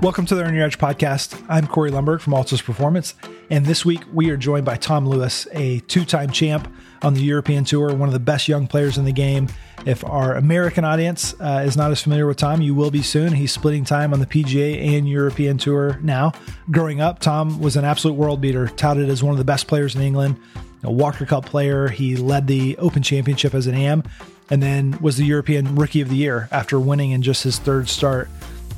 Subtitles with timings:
[0.00, 1.44] Welcome to the Earn Your Edge podcast.
[1.48, 3.16] I'm Corey Lundberg from Altus Performance,
[3.50, 7.20] and this week we are joined by Tom Lewis, a two time champ on the
[7.20, 9.48] European Tour, one of the best young players in the game.
[9.86, 13.32] If our American audience uh, is not as familiar with Tom, you will be soon.
[13.32, 16.32] He's splitting time on the PGA and European Tour now.
[16.70, 19.96] Growing up, Tom was an absolute world beater, touted as one of the best players
[19.96, 20.38] in England,
[20.84, 21.88] a Walker Cup player.
[21.88, 24.04] He led the Open Championship as an AM
[24.50, 27.88] and then was the European Rookie of the Year after winning in just his third
[27.88, 28.28] start.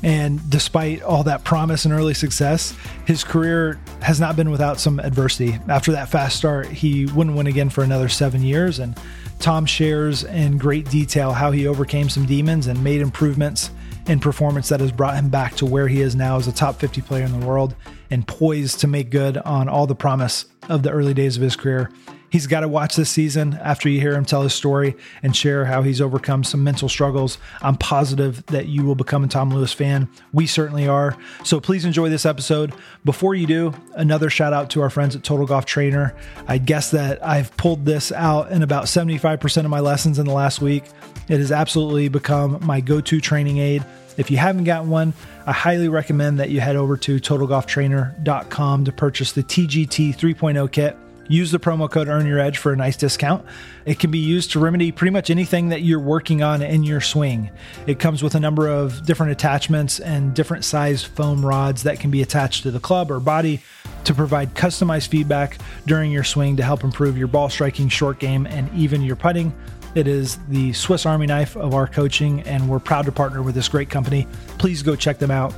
[0.03, 4.99] And despite all that promise and early success, his career has not been without some
[4.99, 5.59] adversity.
[5.67, 8.79] After that fast start, he wouldn't win again for another seven years.
[8.79, 8.97] And
[9.39, 13.71] Tom shares in great detail how he overcame some demons and made improvements
[14.07, 16.75] in performance that has brought him back to where he is now as a top
[16.77, 17.75] 50 player in the world
[18.09, 21.55] and poised to make good on all the promise of the early days of his
[21.55, 21.91] career.
[22.31, 25.65] He's got to watch this season after you hear him tell his story and share
[25.65, 27.37] how he's overcome some mental struggles.
[27.61, 30.07] I'm positive that you will become a Tom Lewis fan.
[30.31, 31.17] We certainly are.
[31.43, 32.73] So please enjoy this episode.
[33.03, 36.15] Before you do, another shout out to our friends at Total Golf Trainer.
[36.47, 40.33] I guess that I've pulled this out in about 75% of my lessons in the
[40.33, 40.85] last week.
[41.27, 43.83] It has absolutely become my go to training aid.
[44.15, 45.13] If you haven't gotten one,
[45.45, 50.95] I highly recommend that you head over to totalgolftrainer.com to purchase the TGT 3.0 kit.
[51.31, 53.45] Use the promo code Earn Your Edge for a nice discount.
[53.85, 56.99] It can be used to remedy pretty much anything that you're working on in your
[56.99, 57.49] swing.
[57.87, 62.11] It comes with a number of different attachments and different size foam rods that can
[62.11, 63.61] be attached to the club or body
[64.03, 68.45] to provide customized feedback during your swing to help improve your ball striking, short game,
[68.45, 69.53] and even your putting.
[69.95, 73.55] It is the Swiss Army knife of our coaching, and we're proud to partner with
[73.55, 74.27] this great company.
[74.57, 75.53] Please go check them out.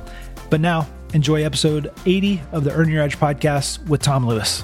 [0.50, 4.62] But now, enjoy episode 80 of the Earn Your Edge podcast with Tom Lewis.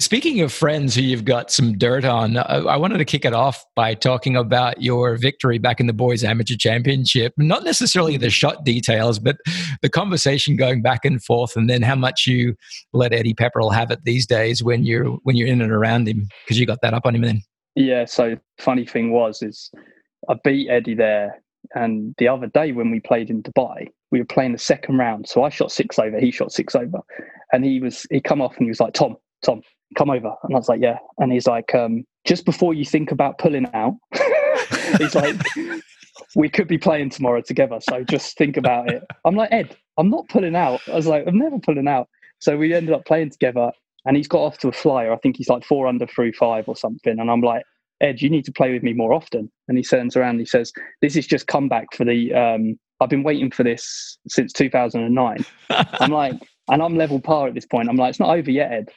[0.00, 3.34] Speaking of friends who you've got some dirt on, uh, I wanted to kick it
[3.34, 7.32] off by talking about your victory back in the Boys Amateur Championship.
[7.36, 9.38] Not necessarily the shot details, but
[9.82, 12.54] the conversation going back and forth, and then how much you
[12.92, 16.28] let Eddie Pepperell have it these days when you're when you're in and around him
[16.44, 17.42] because you got that up on him then.
[17.74, 18.04] Yeah.
[18.04, 19.68] So funny thing was is
[20.28, 21.42] I beat Eddie there,
[21.74, 25.28] and the other day when we played in Dubai, we were playing the second round.
[25.28, 27.00] So I shot six over, he shot six over,
[27.52, 29.60] and he was he come off and he was like, Tom, Tom,
[29.96, 30.34] come over.
[30.42, 30.98] And I was like, yeah.
[31.18, 33.94] And he's like, um, just before you think about pulling out,
[34.98, 35.36] he's like,
[36.34, 37.78] we could be playing tomorrow together.
[37.80, 39.02] So just think about it.
[39.24, 40.80] I'm like, Ed, I'm not pulling out.
[40.88, 42.08] I was like, I'm never pulling out.
[42.40, 43.72] So we ended up playing together
[44.04, 45.12] and he's got off to a flyer.
[45.12, 47.18] I think he's like four under through five or something.
[47.18, 47.64] And I'm like,
[48.00, 49.50] Ed, you need to play with me more often.
[49.66, 50.72] And he turns around and he says,
[51.02, 55.44] This is just comeback for the um, I've been waiting for this since 2009.
[55.70, 56.34] I'm like,
[56.68, 57.88] and I'm level par at this point.
[57.88, 58.88] I'm like, it's not over yet, Ed.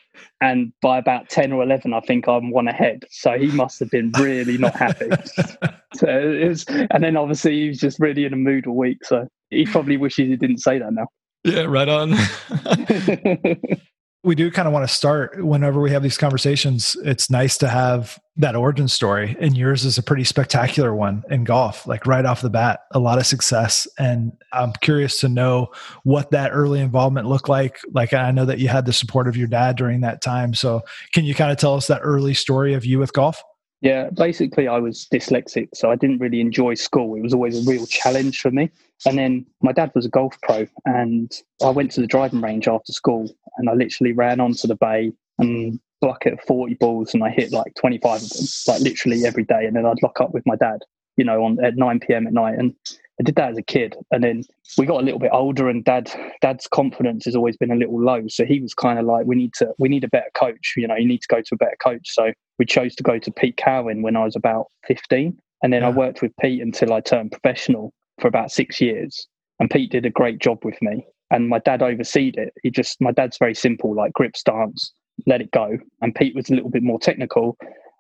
[0.42, 3.06] And by about 10 or 11, I think I'm one ahead.
[3.10, 5.10] So he must have been really not happy.
[5.96, 9.06] so it was, and then obviously he was just really in a mood all week.
[9.06, 11.08] So he probably wishes he didn't say that now.
[11.44, 12.12] Yeah, right on.
[14.24, 16.96] we do kind of want to start whenever we have these conversations.
[17.04, 21.44] It's nice to have that origin story, and yours is a pretty spectacular one in
[21.44, 23.88] golf, like right off the bat, a lot of success.
[23.98, 25.72] And I'm curious to know
[26.04, 27.80] what that early involvement looked like.
[27.94, 30.54] Like, I know that you had the support of your dad during that time.
[30.54, 30.82] So,
[31.14, 33.44] can you kind of tell us that early story of you with golf?
[33.82, 37.16] Yeah, basically, I was dyslexic, so I didn't really enjoy school.
[37.16, 38.70] It was always a real challenge for me.
[39.08, 41.32] And then my dad was a golf pro, and
[41.64, 45.12] I went to the driving range after school, and I literally ran onto the bay
[45.40, 49.46] and bucket of 40 balls, and I hit like 25 of them, like literally every
[49.46, 49.66] day.
[49.66, 50.84] And then I'd lock up with my dad,
[51.18, 52.28] you know, on at 9 p.m.
[52.28, 52.60] at night.
[52.60, 52.76] And
[53.22, 54.44] I did that as a kid, and then
[54.80, 56.12] we got a little bit older, and dad
[56.42, 58.24] dad's confidence has always been a little low.
[58.28, 60.74] So he was kind of like, we need to we need a better coach.
[60.76, 62.16] You know, you need to go to a better coach.
[62.16, 65.84] So we chose to go to Pete Cowan when I was about 15, and then
[65.84, 65.90] yeah.
[65.90, 69.28] I worked with Pete until I turned professional for about six years.
[69.60, 71.06] And Pete did a great job with me.
[71.30, 72.54] And my dad overseed it.
[72.64, 74.92] He just, my dad's very simple, like grip stance,
[75.28, 75.78] let it go.
[76.02, 77.56] And Pete was a little bit more technical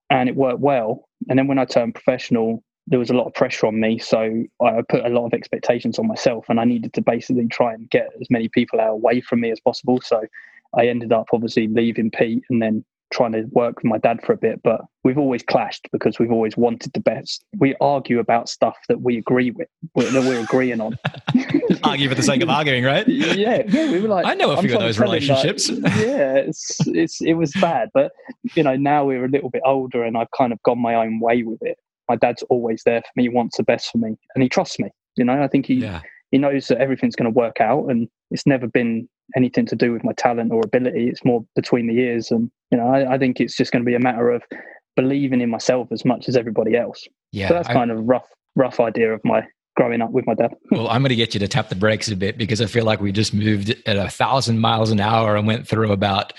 [0.09, 1.07] and it worked well.
[1.29, 3.99] And then when I turned professional, there was a lot of pressure on me.
[3.99, 7.73] So I put a lot of expectations on myself and I needed to basically try
[7.73, 10.01] and get as many people out away from me as possible.
[10.01, 10.23] So
[10.77, 14.33] I ended up obviously leaving Pete and then trying to work with my dad for
[14.33, 17.43] a bit, but we've always clashed because we've always wanted the best.
[17.57, 20.97] We argue about stuff that we agree with, that we're agreeing on.
[21.83, 23.07] Argue for the sake of arguing, right?
[23.07, 23.91] yeah, yeah.
[23.91, 25.69] We were like, I know a few of those relationships.
[25.69, 28.11] Like, yeah, it's, it's it was bad, but
[28.55, 31.19] you know now we're a little bit older, and I've kind of gone my own
[31.19, 31.77] way with it.
[32.11, 34.79] My dad's always there for me, he wants the best for me, and he trusts
[34.79, 34.89] me.
[35.15, 36.01] You know, I think he yeah.
[36.31, 39.91] he knows that everything's going to work out, and it's never been anything to do
[39.91, 41.07] with my talent or ability.
[41.07, 43.89] It's more between the years, And, you know, I, I think it's just going to
[43.89, 44.43] be a matter of
[44.95, 47.07] believing in myself as much as everybody else.
[47.31, 47.47] Yeah.
[47.47, 49.43] So that's I, kind of rough, rough idea of my
[49.77, 50.53] growing up with my dad.
[50.69, 52.83] well, I'm going to get you to tap the brakes a bit because I feel
[52.83, 56.33] like we just moved at a thousand miles an hour and went through about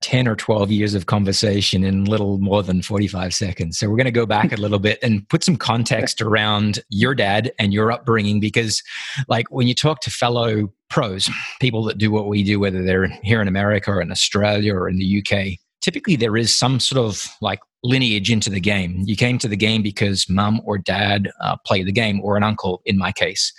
[0.00, 3.78] 10 or 12 years of conversation in little more than 45 seconds.
[3.78, 7.14] So we're going to go back a little bit and put some context around your
[7.14, 8.82] dad and your upbringing because
[9.28, 11.28] like when you talk to fellow pros,
[11.60, 14.88] people that do what we do whether they're here in America or in Australia or
[14.88, 19.02] in the UK, typically there is some sort of like lineage into the game.
[19.06, 22.42] You came to the game because mum or dad uh, played the game or an
[22.42, 23.52] uncle in my case.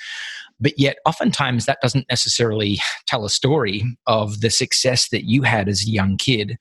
[0.61, 5.67] But yet, oftentimes, that doesn't necessarily tell a story of the success that you had
[5.67, 6.57] as a young kid.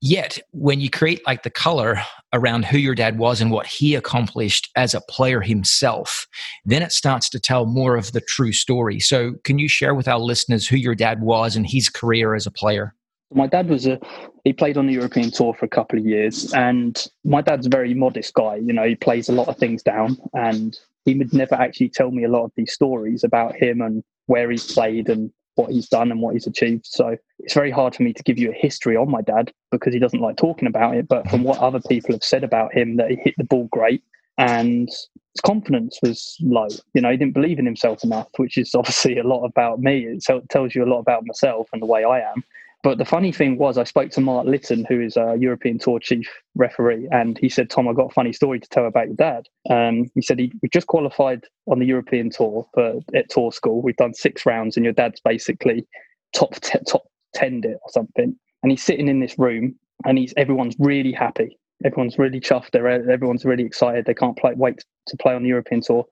[0.00, 2.02] Yet, when you create like the color
[2.32, 6.26] around who your dad was and what he accomplished as a player himself,
[6.64, 8.98] then it starts to tell more of the true story.
[8.98, 12.46] So, can you share with our listeners who your dad was and his career as
[12.46, 12.94] a player?
[13.34, 13.98] My dad was a
[14.44, 17.70] he played on the European tour for a couple of years, and my dad's a
[17.70, 18.56] very modest guy.
[18.56, 22.10] You know, he plays a lot of things down, and he would never actually tell
[22.10, 25.88] me a lot of these stories about him and where he's played and what he's
[25.88, 26.86] done and what he's achieved.
[26.86, 29.92] So it's very hard for me to give you a history on my dad because
[29.92, 31.08] he doesn't like talking about it.
[31.08, 34.02] But from what other people have said about him, that he hit the ball great
[34.38, 36.68] and his confidence was low.
[36.94, 40.06] You know, he didn't believe in himself enough, which is obviously a lot about me.
[40.06, 42.42] It tells you a lot about myself and the way I am.
[42.82, 46.00] But the funny thing was, I spoke to Mark Litton, who is a European Tour
[46.00, 49.16] chief referee, and he said, "Tom, I've got a funny story to tell about your
[49.16, 53.82] dad." Um, he said he just qualified on the European Tour for at Tour School.
[53.82, 55.86] We've done six rounds, and your dad's basically
[56.32, 58.34] top t- top ten it or something.
[58.64, 61.56] And he's sitting in this room, and he's everyone's really happy.
[61.84, 62.72] Everyone's really chuffed.
[62.72, 64.06] They're, everyone's really excited.
[64.06, 66.04] They can't play, wait to play on the European Tour.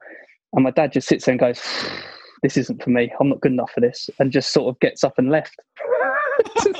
[0.52, 1.60] And my dad just sits there and goes,
[2.44, 3.12] "This isn't for me.
[3.18, 5.56] I'm not good enough for this," and just sort of gets up and left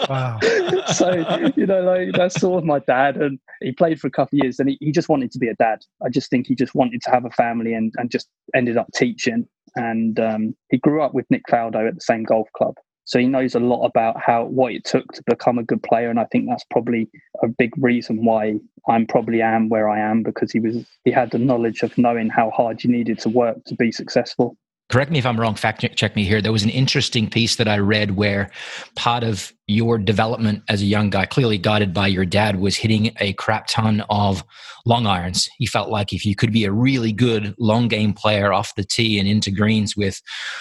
[0.09, 0.39] wow.
[0.93, 3.17] so, you know, like that's sort of my dad.
[3.17, 5.49] And he played for a couple of years and he, he just wanted to be
[5.49, 5.81] a dad.
[6.05, 8.89] I just think he just wanted to have a family and, and just ended up
[8.95, 9.47] teaching.
[9.77, 12.75] And um, he grew up with Nick Faldo at the same golf club.
[13.05, 16.11] So he knows a lot about how what it took to become a good player,
[16.11, 17.09] and I think that's probably
[17.43, 21.33] a big reason why I'm probably am where I am because he was he had
[21.33, 24.57] the knowledge of knowing how hard you needed to work to be successful
[24.91, 26.43] correct me if I'm wrong, fact check me here.
[26.43, 28.51] There was an interesting piece that I read where
[28.97, 33.13] part of your development as a young guy, clearly guided by your dad, was hitting
[33.21, 34.45] a crap ton of
[34.85, 35.49] long irons.
[35.59, 38.85] He felt like if you could be a really good long game player off the
[38.85, 40.21] tee and into greens with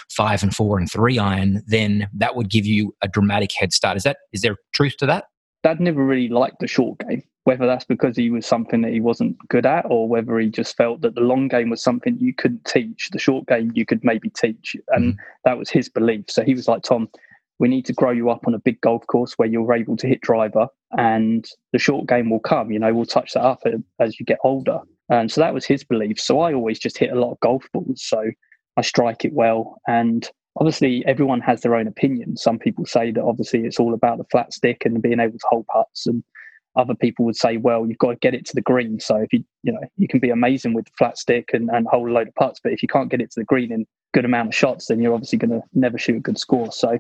[0.10, 3.98] five and four and three iron, then that would give you a dramatic head start.
[3.98, 5.26] Is that is there truth to that?
[5.64, 9.00] Dad never really liked the short game whether that's because he was something that he
[9.00, 12.32] wasn't good at or whether he just felt that the long game was something you
[12.32, 14.76] couldn't teach the short game you could maybe teach.
[14.90, 15.18] And mm.
[15.46, 16.26] that was his belief.
[16.28, 17.10] So he was like tom
[17.58, 20.08] we need to grow you up on a big golf course where you're able to
[20.08, 23.64] hit driver and the short game will come you know we'll touch that up
[24.00, 24.82] as you get older.
[25.10, 26.20] And so that was his belief.
[26.20, 28.30] So i always just hit a lot of golf balls so
[28.78, 29.82] i strike it well.
[29.88, 32.38] And obviously everyone has their own opinion.
[32.38, 35.48] Some people say that obviously it's all about the flat stick and being able to
[35.50, 36.24] hold putts and
[36.76, 39.00] other people would say, well, you've got to get it to the green.
[39.00, 41.88] So if you, you know, you can be amazing with the flat stick and, and
[41.88, 43.86] hold a load of putts, but if you can't get it to the green in
[44.14, 46.72] good amount of shots, then you're obviously going to never shoot a good score.
[46.72, 47.00] So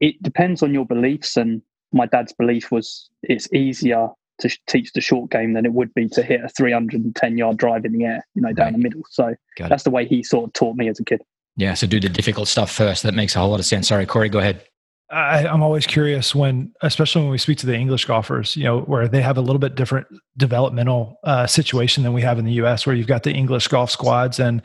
[0.00, 1.36] it depends on your beliefs.
[1.36, 1.62] And
[1.92, 4.08] my dad's belief was it's easier
[4.40, 7.84] to teach the short game than it would be to hit a 310 yard drive
[7.84, 8.72] in the air, you know, down right.
[8.72, 9.02] the middle.
[9.10, 9.84] So Got that's it.
[9.84, 11.22] the way he sort of taught me as a kid.
[11.56, 11.74] Yeah.
[11.74, 13.02] So do the difficult stuff first.
[13.02, 13.88] That makes a whole lot of sense.
[13.88, 14.64] Sorry, Corey, go ahead.
[15.10, 18.80] I, am always curious when, especially when we speak to the English golfers, you know,
[18.82, 22.52] where they have a little bit different developmental uh, situation than we have in the
[22.54, 24.62] U.S., where you've got the English golf squads, and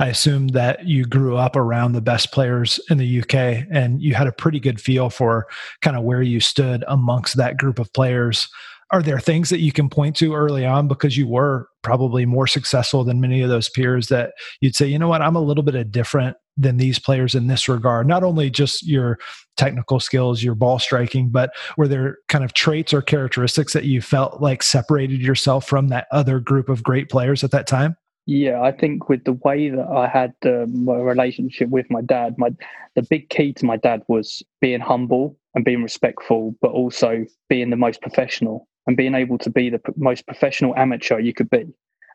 [0.00, 4.14] I assume that you grew up around the best players in the UK, and you
[4.14, 5.46] had a pretty good feel for
[5.80, 8.48] kind of where you stood amongst that group of players.
[8.90, 12.46] Are there things that you can point to early on because you were probably more
[12.46, 15.62] successful than many of those peers that you'd say, you know what, I'm a little
[15.62, 18.06] bit of different than these players in this regard?
[18.06, 19.18] Not only just your
[19.56, 24.00] technical skills, your ball striking, but were there kind of traits or characteristics that you
[24.00, 27.96] felt like separated yourself from that other group of great players at that time?
[28.26, 32.36] Yeah, I think with the way that I had um, my relationship with my dad,
[32.38, 32.50] my
[32.94, 37.70] the big key to my dad was being humble and being respectful, but also being
[37.70, 41.66] the most professional and being able to be the most professional amateur you could be.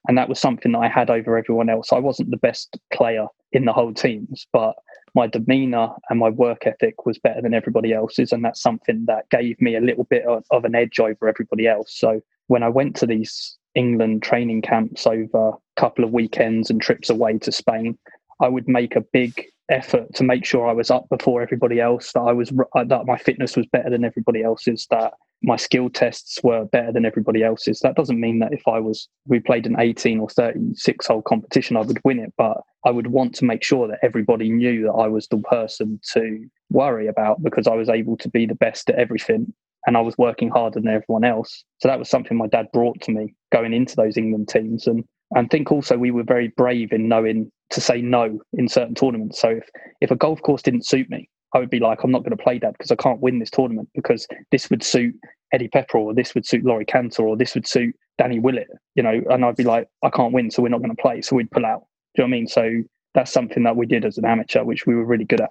[0.10, 1.94] And that was something that I had over everyone else.
[1.94, 4.74] I wasn't the best player in the whole teams, but
[5.14, 8.32] my demeanor and my work ethic was better than everybody else's.
[8.32, 11.68] And that's something that gave me a little bit of, of an edge over everybody
[11.68, 11.96] else.
[11.96, 16.82] So when I went to these England training camps over a couple of weekends and
[16.82, 17.96] trips away to Spain,
[18.42, 22.14] I would make a big effort to make sure I was up before everybody else,
[22.14, 26.40] that I was that my fitness was better than everybody else's, that my skill tests
[26.44, 27.80] were better than everybody else's.
[27.80, 31.78] That doesn't mean that if I was, we played an 18 or 36 hole competition,
[31.78, 34.94] I would win it, but I would want to make sure that everybody knew that
[34.94, 38.90] I was the person to worry about because I was able to be the best
[38.90, 39.54] at everything
[39.86, 41.64] and I was working harder than everyone else.
[41.80, 44.88] So that was something my dad brought to me going into those England teams.
[44.88, 45.06] And
[45.36, 49.40] I think also we were very brave in knowing to say no in certain tournaments.
[49.40, 49.70] So if,
[50.02, 52.44] if a golf course didn't suit me, I would be like, I'm not going to
[52.44, 55.16] play that because I can't win this tournament because this would suit
[55.52, 59.02] Eddie Pepperell or this would suit Laurie Canter or this would suit Danny Willett, you
[59.02, 61.22] know, and I'd be like, I can't win, so we're not going to play.
[61.22, 61.86] So we'd pull out.
[62.16, 62.48] Do you know what I mean?
[62.48, 62.84] So
[63.16, 65.50] that's something that we did as an amateur, which we were really good at.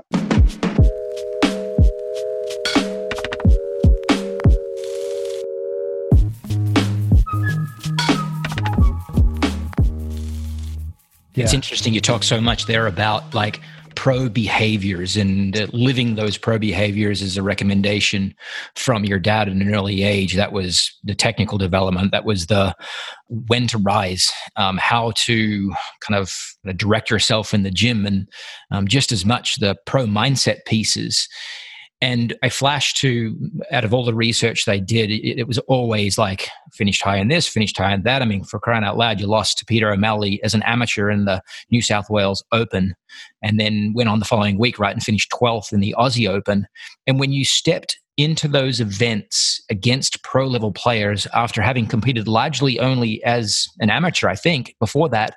[11.35, 11.45] Yeah.
[11.45, 13.61] It's interesting you talk so much there about like
[13.99, 18.33] pro behaviors and living those pro behaviors as a recommendation
[18.77, 20.37] from your dad at an early age.
[20.37, 22.13] That was the technical development.
[22.13, 22.77] That was the
[23.27, 26.33] when to rise, um, how to kind of
[26.77, 28.29] direct yourself in the gym, and
[28.71, 31.29] um, just as much the pro mindset pieces
[32.01, 33.37] and I flashed to,
[33.73, 37.27] out of all the research they did, it, it, was always like finished high in
[37.27, 38.23] this, finished high in that.
[38.23, 41.25] I mean, for crying out loud, you lost to Peter O'Malley as an amateur in
[41.25, 42.95] the New South Wales Open
[43.43, 46.69] and then went on the following week, right, and finished 12th in the Aussie Open.
[47.09, 52.79] And when you stepped into those events against pro level players after having competed largely
[52.79, 55.35] only as an amateur, I think, before that,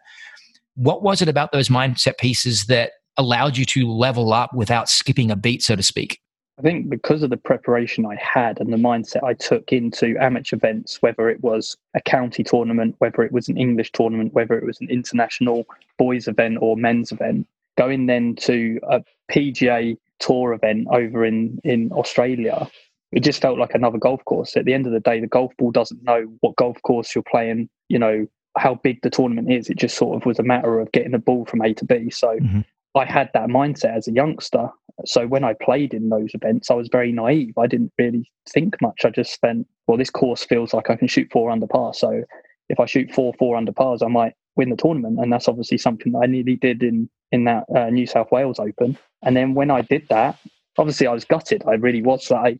[0.75, 5.31] what was it about those mindset pieces that allowed you to level up without skipping
[5.31, 6.19] a beat, so to speak?
[6.59, 10.55] I think because of the preparation I had and the mindset I took into amateur
[10.55, 14.65] events, whether it was a county tournament, whether it was an English tournament, whether it
[14.65, 15.65] was an international
[15.97, 21.91] boys event or men's event, going then to a PGA tour event over in, in
[21.93, 22.69] Australia,
[23.11, 24.55] it just felt like another golf course.
[24.55, 27.23] At the end of the day, the golf ball doesn't know what golf course you're
[27.23, 28.27] playing, you know,
[28.57, 29.69] how big the tournament is.
[29.69, 32.09] It just sort of was a matter of getting the ball from A to B.
[32.09, 32.61] So mm-hmm.
[32.95, 34.69] I had that mindset as a youngster.
[35.05, 37.57] So when I played in those events, I was very naive.
[37.57, 39.05] I didn't really think much.
[39.05, 41.93] I just spent, well, this course feels like I can shoot four under par.
[41.93, 42.23] So
[42.69, 45.19] if I shoot four, four under pars, I might win the tournament.
[45.19, 48.59] And that's obviously something that I nearly did in, in that uh, New South Wales
[48.59, 48.97] Open.
[49.21, 50.37] And then when I did that,
[50.77, 51.63] obviously I was gutted.
[51.67, 52.31] I really was.
[52.31, 52.59] I,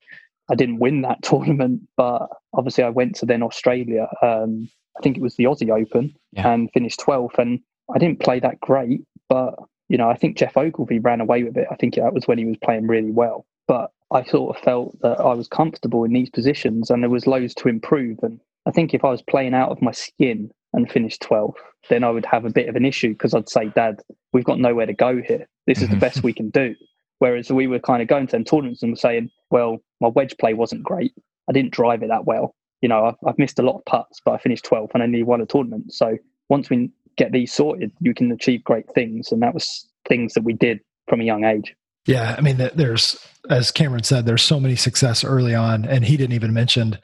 [0.50, 4.08] I didn't win that tournament, but obviously I went to then Australia.
[4.22, 6.52] Um, I think it was the Aussie Open yeah.
[6.52, 7.38] and finished 12th.
[7.38, 7.60] And
[7.94, 9.56] I didn't play that great, but
[9.92, 11.68] you know, I think Geoff Ogilvy ran away with it.
[11.70, 13.46] I think that was when he was playing really well.
[13.68, 17.28] But I sort of felt that I was comfortable in these positions and there was
[17.28, 18.20] loads to improve.
[18.24, 21.56] And I think if I was playing out of my skin and finished 12th,
[21.90, 24.60] then I would have a bit of an issue because I'd say, Dad, we've got
[24.60, 25.46] nowhere to go here.
[25.68, 26.00] This is the mm-hmm.
[26.00, 26.74] best we can do.
[27.20, 30.38] Whereas we were kind of going to them tournaments and were saying, well, my wedge
[30.40, 31.14] play wasn't great.
[31.50, 32.56] I didn't drive it that well.
[32.80, 35.06] You know, I've, I've missed a lot of putts, but I finished 12th and I
[35.06, 35.92] only won a tournament.
[35.92, 36.18] So
[36.48, 39.32] once we get these sorted, you can achieve great things.
[39.32, 41.76] And that was things that we did from a young age.
[42.08, 43.18] Yeah, I mean, there's
[43.50, 46.98] as Cameron said, there's so many success early on, and he didn't even mention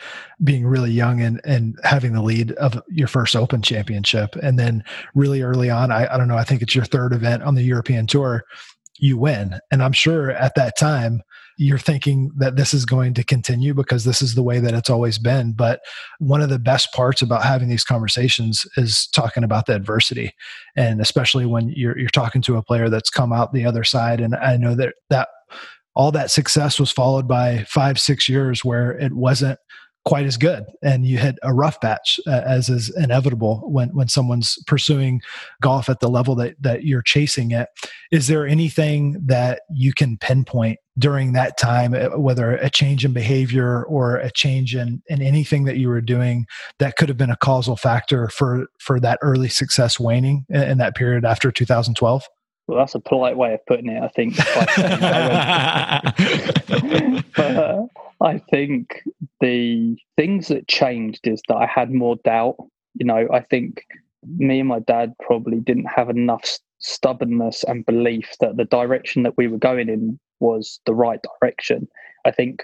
[0.43, 4.83] being really young and and having the lead of your first Open Championship, and then
[5.13, 7.63] really early on, I, I don't know, I think it's your third event on the
[7.63, 8.43] European Tour,
[8.97, 11.21] you win, and I'm sure at that time
[11.57, 14.89] you're thinking that this is going to continue because this is the way that it's
[14.89, 15.53] always been.
[15.53, 15.81] But
[16.19, 20.33] one of the best parts about having these conversations is talking about the adversity.
[20.75, 24.21] And especially when you're, you're talking to a player that's come out the other side.
[24.21, 25.29] And I know that that
[25.95, 29.57] all that success was followed by five, six years where it wasn't
[30.07, 34.07] quite as good and you hit a rough patch uh, as is inevitable when when
[34.07, 35.21] someone's pursuing
[35.61, 37.67] golf at the level that that you're chasing it
[38.09, 43.11] is there anything that you can pinpoint during that time uh, whether a change in
[43.11, 46.45] behavior or a change in in anything that you were doing
[46.79, 50.77] that could have been a causal factor for for that early success waning in, in
[50.77, 52.23] that period after 2012
[52.67, 54.35] well, that's a polite way of putting it, I think.
[57.37, 57.85] but, uh,
[58.19, 59.03] I think
[59.39, 62.58] the things that changed is that I had more doubt.
[62.96, 63.86] You know, I think
[64.38, 69.38] me and my dad probably didn't have enough stubbornness and belief that the direction that
[69.38, 71.88] we were going in was the right direction.
[72.25, 72.63] I think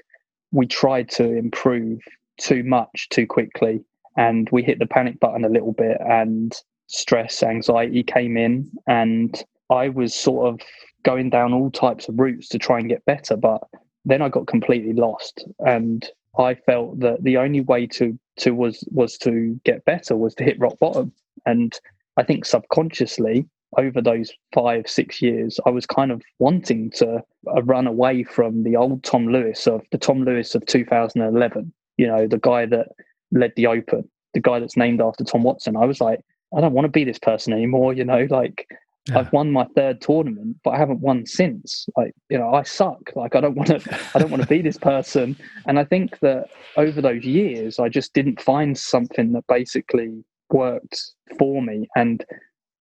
[0.51, 1.99] we tried to improve
[2.37, 3.83] too much too quickly
[4.17, 6.53] and we hit the panic button a little bit and
[6.87, 10.59] stress, anxiety came in and I was sort of
[11.03, 13.61] going down all types of routes to try and get better, but
[14.05, 16.05] then I got completely lost, and
[16.37, 20.43] I felt that the only way to to was was to get better was to
[20.43, 21.11] hit rock bottom.
[21.45, 21.73] And
[22.17, 23.47] I think subconsciously
[23.77, 28.63] over those five six years, I was kind of wanting to uh, run away from
[28.63, 31.73] the old Tom Lewis of the Tom Lewis of 2011.
[31.97, 32.89] you know, the guy that
[33.31, 35.75] led the Open, the guy that's named after Tom Watson.
[35.75, 36.19] I was like,
[36.55, 37.93] I don't want to be this person anymore.
[37.93, 38.67] You know, like
[39.09, 39.19] yeah.
[39.19, 41.87] I've won my third tournament, but I haven't won since.
[41.97, 43.11] Like, you know, I suck.
[43.15, 43.99] Like, I don't want to.
[44.15, 45.35] I don't want to be this person.
[45.65, 51.01] And I think that over those years, I just didn't find something that basically worked
[51.37, 52.23] for me, and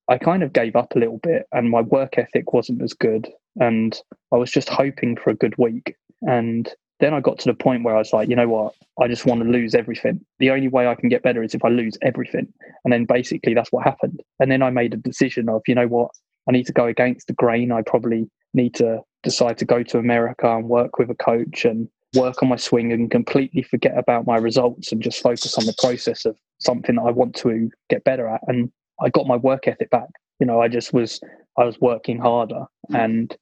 [0.09, 1.47] I kind of gave up a little bit.
[1.53, 3.99] And my work ethic wasn't as good, and
[4.33, 5.97] I was just hoping for a good week.
[6.23, 8.75] And then I got to the point where I was like, you know what?
[9.01, 10.25] I just want to lose everything.
[10.39, 12.53] The only way I can get better is if I lose everything.
[12.85, 14.23] And then basically that's what happened.
[14.39, 16.11] And then I made a decision of, you know what?
[16.49, 17.73] I need to go against the grain.
[17.73, 21.89] I probably need to decide to go to America and work with a coach and
[22.15, 25.75] work on my swing and completely forget about my results and just focus on the
[25.79, 28.41] process of something that I want to get better at.
[28.47, 28.71] And
[29.01, 30.09] I got my work ethic back.
[30.39, 31.21] You know, I just was
[31.59, 33.35] I was working harder and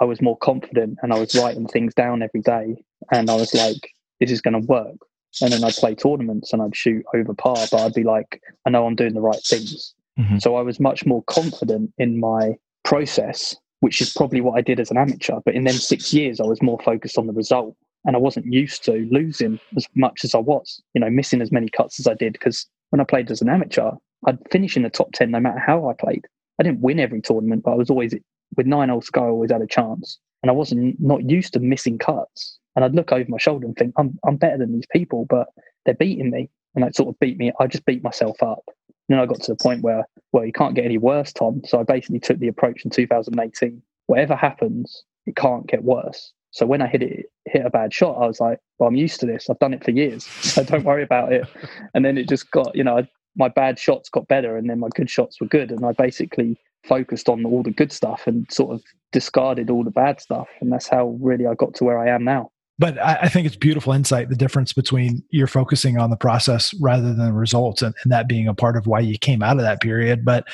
[0.00, 2.82] I was more confident and I was writing things down every day.
[3.12, 4.96] And I was like, this is going to work.
[5.42, 8.70] And then I'd play tournaments and I'd shoot over par, but I'd be like, I
[8.70, 9.94] know I'm doing the right things.
[10.18, 10.38] Mm-hmm.
[10.38, 14.80] So I was much more confident in my process, which is probably what I did
[14.80, 15.40] as an amateur.
[15.44, 17.76] But in them six years, I was more focused on the result.
[18.06, 21.52] And I wasn't used to losing as much as I was, you know, missing as
[21.52, 22.32] many cuts as I did.
[22.32, 23.90] Because when I played as an amateur,
[24.26, 26.26] I'd finish in the top 10 no matter how I played.
[26.58, 28.14] I didn't win every tournament, but I was always
[28.56, 30.18] with nine old go, I always had a chance.
[30.42, 32.58] And I wasn't not used to missing cuts.
[32.74, 35.48] And I'd look over my shoulder and think, I'm I'm better than these people, but
[35.84, 36.48] they're beating me.
[36.74, 37.52] And that sort of beat me.
[37.58, 38.62] I just beat myself up.
[39.08, 41.62] And then I got to the point where, well, you can't get any worse, Tom.
[41.66, 43.82] So I basically took the approach in 2018.
[44.06, 46.32] Whatever happens, it can't get worse.
[46.52, 49.20] So when I hit it, hit a bad shot, I was like, well, I'm used
[49.20, 49.48] to this.
[49.48, 50.26] I've done it for years.
[50.40, 51.46] So don't worry about it.
[51.94, 54.88] And then it just got, you know, my bad shots got better and then my
[54.94, 55.70] good shots were good.
[55.70, 58.82] And I basically focused on all the good stuff and sort of
[59.12, 60.48] discarded all the bad stuff.
[60.60, 62.50] And that's how really I got to where I am now.
[62.78, 67.02] But I, think it's beautiful insight the difference between you're focusing on the process rather
[67.02, 69.62] than the results, and, and that being a part of why you came out of
[69.64, 70.24] that period.
[70.24, 70.48] But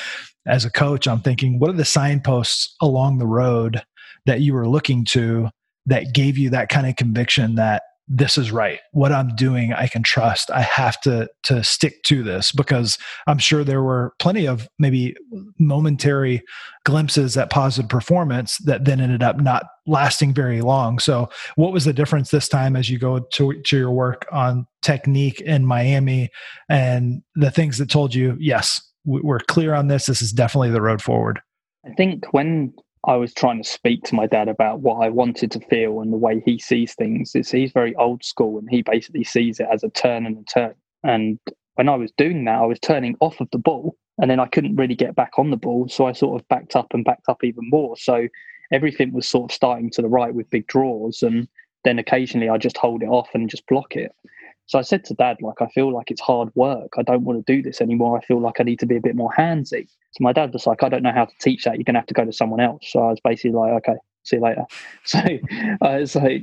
[0.45, 3.81] as a coach, I'm thinking, what are the signposts along the road
[4.25, 5.51] that you were looking to
[5.87, 8.81] that gave you that kind of conviction that this is right.
[8.93, 10.51] What i'm doing i can trust.
[10.51, 15.17] I have to to stick to this because i'm sure there were plenty of maybe
[15.59, 16.43] momentary
[16.85, 20.99] glimpses at positive performance that then ended up not lasting very long.
[20.99, 24.67] So what was the difference this time as you go to, to your work on
[24.83, 26.31] technique in miami
[26.69, 30.07] and the things that told you yes we're clear on this.
[30.07, 31.41] This is definitely the road forward
[31.85, 32.73] i think when
[33.07, 36.13] I was trying to speak to my dad about what I wanted to feel and
[36.13, 37.35] the way he sees things.
[37.37, 40.45] Is he's very old school and he basically sees it as a turn and a
[40.45, 40.75] turn.
[41.05, 41.39] And
[41.75, 44.47] when I was doing that, I was turning off of the ball and then I
[44.47, 45.89] couldn't really get back on the ball.
[45.89, 47.97] So I sort of backed up and backed up even more.
[47.97, 48.27] So
[48.73, 51.23] everything was sort of starting to the right with big draws.
[51.23, 51.47] And
[51.85, 54.13] then occasionally I just hold it off and just block it.
[54.67, 56.95] So I said to dad, like, I feel like it's hard work.
[56.99, 58.19] I don't want to do this anymore.
[58.19, 59.87] I feel like I need to be a bit more handsy.
[60.13, 61.77] So my dad was like, I don't know how to teach that.
[61.77, 62.83] You're going to have to go to someone else.
[62.91, 64.65] So I was basically like, okay, see you later.
[65.05, 65.21] So
[65.83, 66.43] I was like,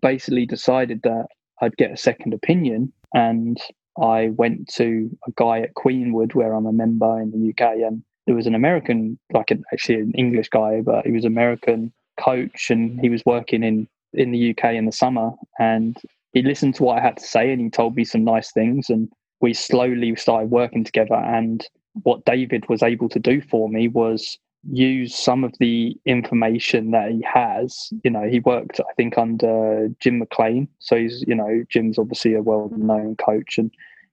[0.00, 1.26] basically decided that
[1.60, 2.92] I'd get a second opinion.
[3.12, 3.58] And
[4.00, 7.74] I went to a guy at Queenwood where I'm a member in the UK.
[7.86, 11.92] And there was an American, like an, actually an English guy, but he was American
[12.18, 15.32] coach and he was working in in the UK in the summer.
[15.58, 15.96] And
[16.32, 18.88] he listened to what I had to say and he told me some nice things
[18.88, 19.08] and
[19.40, 21.66] we slowly started working together and
[22.02, 24.38] what David was able to do for me was
[24.68, 27.90] use some of the information that he has.
[28.04, 30.68] You know, he worked, I think, under Jim McLean.
[30.78, 33.70] So he's, you know, Jim's obviously a well known coach and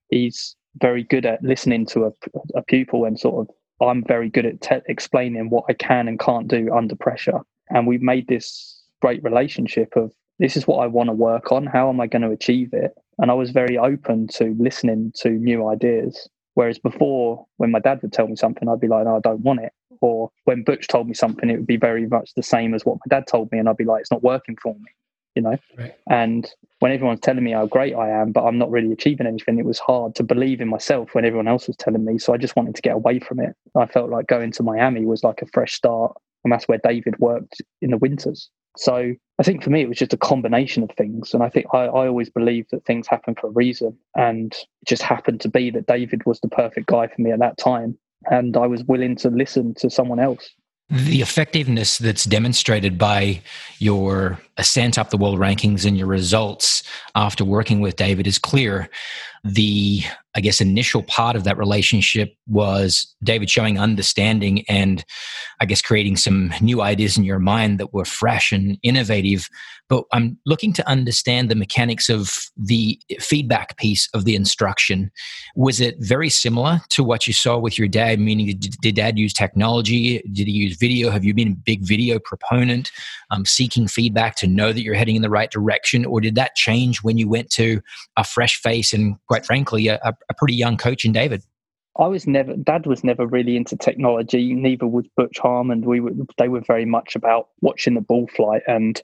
[0.09, 2.11] he's very good at listening to a,
[2.55, 6.19] a pupil and sort of, I'm very good at te- explaining what I can and
[6.19, 7.41] can't do under pressure.
[7.69, 11.65] And we've made this great relationship of this is what I want to work on.
[11.65, 12.93] How am I going to achieve it?
[13.17, 16.29] And I was very open to listening to new ideas.
[16.53, 19.41] Whereas before, when my dad would tell me something, I'd be like, no, I don't
[19.41, 19.71] want it.
[20.01, 22.97] Or when Butch told me something, it would be very much the same as what
[22.97, 23.59] my dad told me.
[23.59, 24.91] And I'd be like, it's not working for me,
[25.35, 25.57] you know?
[25.77, 25.93] Right.
[26.09, 29.57] And when everyone's telling me how great I am, but I'm not really achieving anything,
[29.57, 32.19] it was hard to believe in myself when everyone else was telling me.
[32.19, 33.55] So I just wanted to get away from it.
[33.75, 36.15] I felt like going to Miami was like a fresh start.
[36.43, 38.49] And that's where David worked in the winters.
[38.77, 41.33] So I think for me, it was just a combination of things.
[41.33, 43.97] And I think I, I, always believe that things happen for a reason.
[44.15, 47.39] And it just happened to be that David was the perfect guy for me at
[47.39, 47.97] that time.
[48.31, 50.49] And I was willing to listen to someone else.
[50.89, 53.41] The effectiveness that's demonstrated by
[53.77, 56.81] your ascent up the world rankings and your results
[57.13, 58.89] after working with David is clear.
[59.53, 60.03] The
[60.37, 65.03] I guess initial part of that relationship was David showing understanding and
[65.59, 69.49] I guess creating some new ideas in your mind that were fresh and innovative.
[69.89, 75.09] But I'm looking to understand the mechanics of the feedback piece of the instruction.
[75.55, 78.19] Was it very similar to what you saw with your dad?
[78.19, 80.21] Meaning, did dad use technology?
[80.31, 81.09] Did he use video?
[81.09, 82.91] Have you been a big video proponent,
[83.31, 86.05] um, seeking feedback to know that you're heading in the right direction?
[86.05, 87.81] Or did that change when you went to
[88.17, 91.43] a fresh face and, quite frankly, a, a pretty young coach in David?
[91.99, 94.53] I was never, Dad was never really into technology.
[94.53, 95.81] Neither was Butch Harmon.
[95.81, 99.01] We were, they were very much about watching the ball flight, and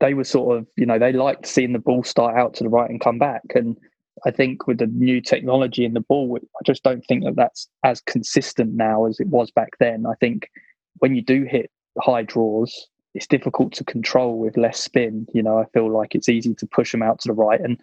[0.00, 2.68] they were sort of, you know, they liked seeing the ball start out to the
[2.68, 3.42] right and come back.
[3.54, 3.78] And
[4.26, 7.66] I think with the new technology in the ball, I just don't think that that's
[7.82, 10.04] as consistent now as it was back then.
[10.06, 10.50] I think
[10.98, 15.26] when you do hit high draws, it's difficult to control with less spin.
[15.32, 17.80] You know, I feel like it's easy to push them out to the right and,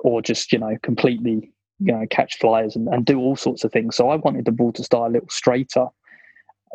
[0.00, 3.72] or just you know, completely you know catch flyers and, and do all sorts of
[3.72, 3.96] things.
[3.96, 5.86] So I wanted the ball to start a little straighter.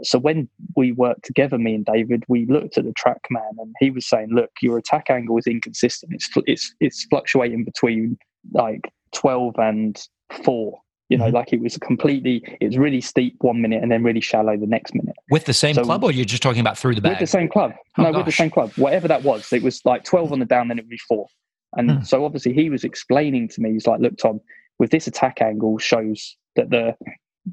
[0.02, 3.92] So when we worked together, me and David, we looked at the TrackMan, and he
[3.92, 6.14] was saying, "Look, your attack angle is inconsistent.
[6.14, 8.18] It's it's it's fluctuating between
[8.52, 10.02] like twelve and
[10.44, 10.80] four.
[11.10, 11.36] You know, mm-hmm.
[11.36, 14.66] like it was completely, it was really steep one minute and then really shallow the
[14.66, 15.16] next minute.
[15.30, 17.12] With the same so, club, or you're just talking about through the bag?
[17.12, 17.74] With the same club.
[18.00, 18.20] Oh, no, gosh.
[18.20, 18.72] with the same club.
[18.78, 21.28] Whatever that was, it was like 12 on the down, then it would be four.
[21.76, 22.08] And mm.
[22.08, 24.40] so obviously he was explaining to me, he's like, look, Tom,
[24.80, 26.96] with this attack angle shows that the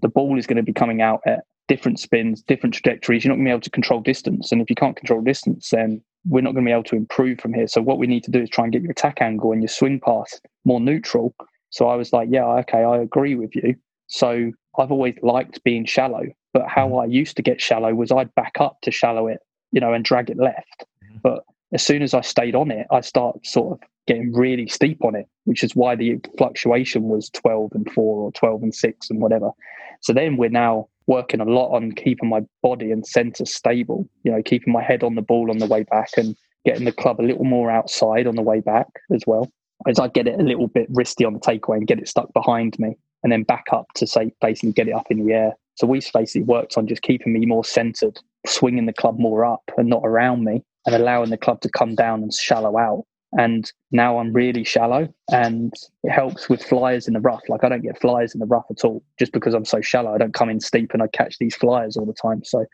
[0.01, 3.25] the ball is going to be coming out at different spins, different trajectories.
[3.25, 4.53] You're not going to be able to control distance.
[4.53, 7.41] And if you can't control distance, then we're not going to be able to improve
[7.41, 7.67] from here.
[7.67, 9.69] So what we need to do is try and get your attack angle and your
[9.69, 11.35] swing path more neutral.
[11.71, 13.75] So I was like, yeah, okay, I agree with you.
[14.09, 17.01] So I've always liked being shallow, but how mm-hmm.
[17.01, 19.39] I used to get shallow was I'd back up to shallow it,
[19.73, 20.85] you know, and drag it left.
[21.05, 21.19] Mm-hmm.
[21.23, 25.05] But as soon as I stayed on it, I start sort of getting really steep
[25.05, 29.09] on it, which is why the fluctuation was 12 and 4 or 12 and 6
[29.09, 29.51] and whatever.
[30.01, 34.33] So then we're now working a lot on keeping my body and center stable, you
[34.33, 37.21] know, keeping my head on the ball on the way back and getting the club
[37.21, 39.49] a little more outside on the way back as well.
[39.87, 42.33] As I get it a little bit risky on the takeaway and get it stuck
[42.33, 45.53] behind me and then back up to say basically get it up in the air.
[45.77, 49.63] So we basically worked on just keeping me more centered, swinging the club more up
[49.79, 53.71] and not around me and allowing the club to come down and shallow out and
[53.93, 57.43] now I'm really shallow and it helps with flyers in the rough.
[57.49, 60.15] Like I don't get flyers in the rough at all just because I'm so shallow.
[60.15, 62.43] I don't come in steep and I catch these flyers all the time.
[62.45, 62.67] So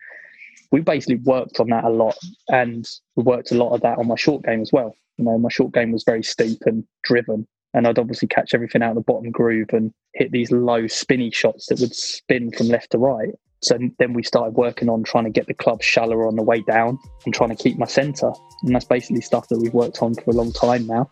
[0.72, 2.16] we basically worked on that a lot
[2.48, 4.94] and we worked a lot of that on my short game as well.
[5.18, 8.82] You know, my short game was very steep and driven and I'd obviously catch everything
[8.82, 12.68] out of the bottom groove and hit these low spinny shots that would spin from
[12.68, 13.34] left to right.
[13.60, 16.60] So then we started working on trying to get the club shallower on the way
[16.60, 18.32] down and trying to keep my centre.
[18.62, 21.10] And that's basically stuff that we've worked on for a long time now.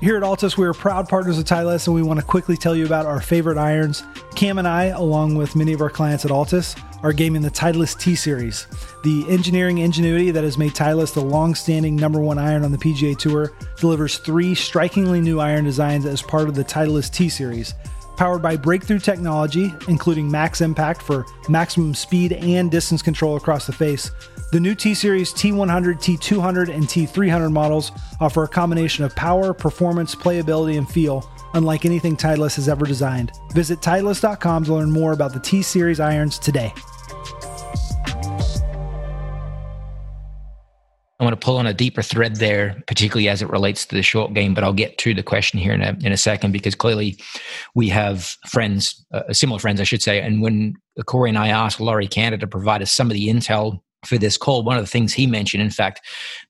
[0.00, 2.86] Here at Altus, we're proud partners of Titleist, and we want to quickly tell you
[2.86, 4.04] about our favorite irons.
[4.36, 7.98] Cam and I, along with many of our clients at Altus, are gaming the Titleist
[7.98, 8.66] T Series.
[9.02, 13.18] The engineering ingenuity that has made Titleist the long-standing number one iron on the PGA
[13.18, 17.74] Tour delivers three strikingly new iron designs as part of the Titleist T Series
[18.16, 23.72] powered by breakthrough technology, including max impact for maximum speed and distance control across the
[23.72, 24.10] face.
[24.52, 30.14] The new T Series T100, T200, and T300 models offer a combination of power, performance,
[30.14, 33.32] playability, and feel, unlike anything Titleist has ever designed.
[33.52, 36.72] Visit Titleist.com to learn more about the T Series irons today.
[41.18, 44.02] I want to pull on a deeper thread there, particularly as it relates to the
[44.02, 44.52] short game.
[44.52, 47.18] But I'll get to the question here in a in a second because clearly
[47.74, 50.20] we have friends, uh, similar friends, I should say.
[50.20, 50.74] And when
[51.06, 54.36] Corey and I asked Laurie Canter to provide us some of the intel for this
[54.36, 56.02] call, one of the things he mentioned, in fact,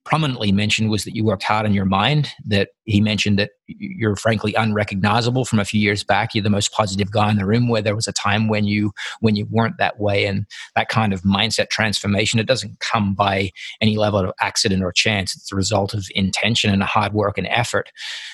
[0.07, 2.31] prominently mentioned, was that you worked hard on your mind.
[2.47, 6.33] That he mentioned that you're frankly unrecognizable from a few years back.
[6.33, 7.69] You're the most positive guy in the room.
[7.69, 11.13] Where there was a time when you when you weren't that way, and that kind
[11.13, 15.35] of mindset transformation it doesn't come by any level of accident or chance.
[15.35, 17.91] It's the result of intention and hard work and effort.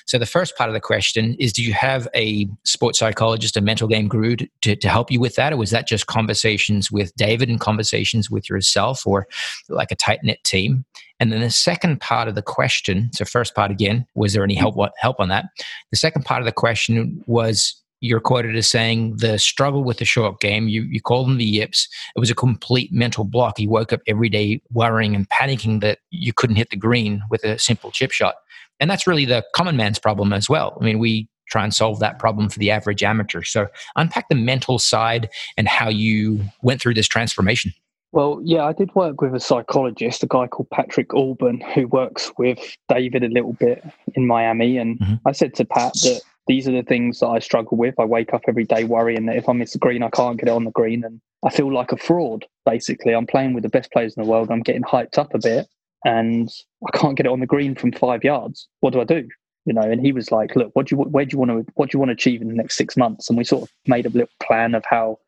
[0.07, 3.63] So the first part of the question is: Do you have a sports psychologist, a
[3.63, 7.15] mental game guru to, to help you with that, or was that just conversations with
[7.17, 9.27] David and conversations with yourself, or
[9.71, 10.85] like a tight knit team?
[11.23, 14.57] And then the second part of the question, so first part again, was there any
[14.57, 15.45] help help on that?
[15.93, 20.05] The second part of the question was you're quoted as saying the struggle with the
[20.05, 21.87] short game, you, you called them the yips.
[22.17, 23.57] It was a complete mental block.
[23.57, 27.45] He woke up every day worrying and panicking that you couldn't hit the green with
[27.45, 28.35] a simple chip shot.
[28.81, 30.77] And that's really the common man's problem as well.
[30.81, 33.45] I mean, we try and solve that problem for the average amateur.
[33.45, 37.73] So unpack the mental side and how you went through this transformation.
[38.13, 42.31] Well, yeah, I did work with a psychologist, a guy called Patrick Alban, who works
[42.37, 43.83] with David a little bit
[44.15, 44.77] in Miami.
[44.77, 45.15] And mm-hmm.
[45.27, 47.95] I said to Pat that these are the things that I struggle with.
[47.99, 50.49] I wake up every day worrying that if I miss a green, I can't get
[50.49, 51.05] it on the green.
[51.05, 53.15] And I feel like a fraud, basically.
[53.15, 54.51] I'm playing with the best players in the world.
[54.51, 55.67] I'm getting hyped up a bit
[56.05, 56.51] and
[56.87, 58.69] I can't get it on the green from five yards.
[58.81, 59.27] What do I do?
[59.65, 61.73] You know, and he was like, "Look, what do you where do you want to
[61.75, 63.73] what do you want to achieve in the next six months?" And we sort of
[63.87, 65.21] made a little plan of how,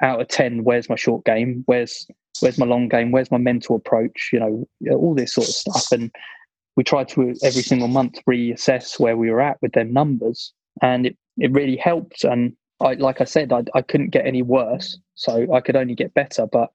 [0.00, 2.06] out of ten, where's my short game, where's
[2.42, 5.92] where's my long game, where's my mental approach, you know, all this sort of stuff.
[5.92, 6.10] And
[6.76, 10.52] we tried to every single month reassess where we were at with their numbers,
[10.82, 12.24] and it it really helped.
[12.24, 15.94] And I, like I said, I, I couldn't get any worse, so I could only
[15.94, 16.46] get better.
[16.46, 16.70] But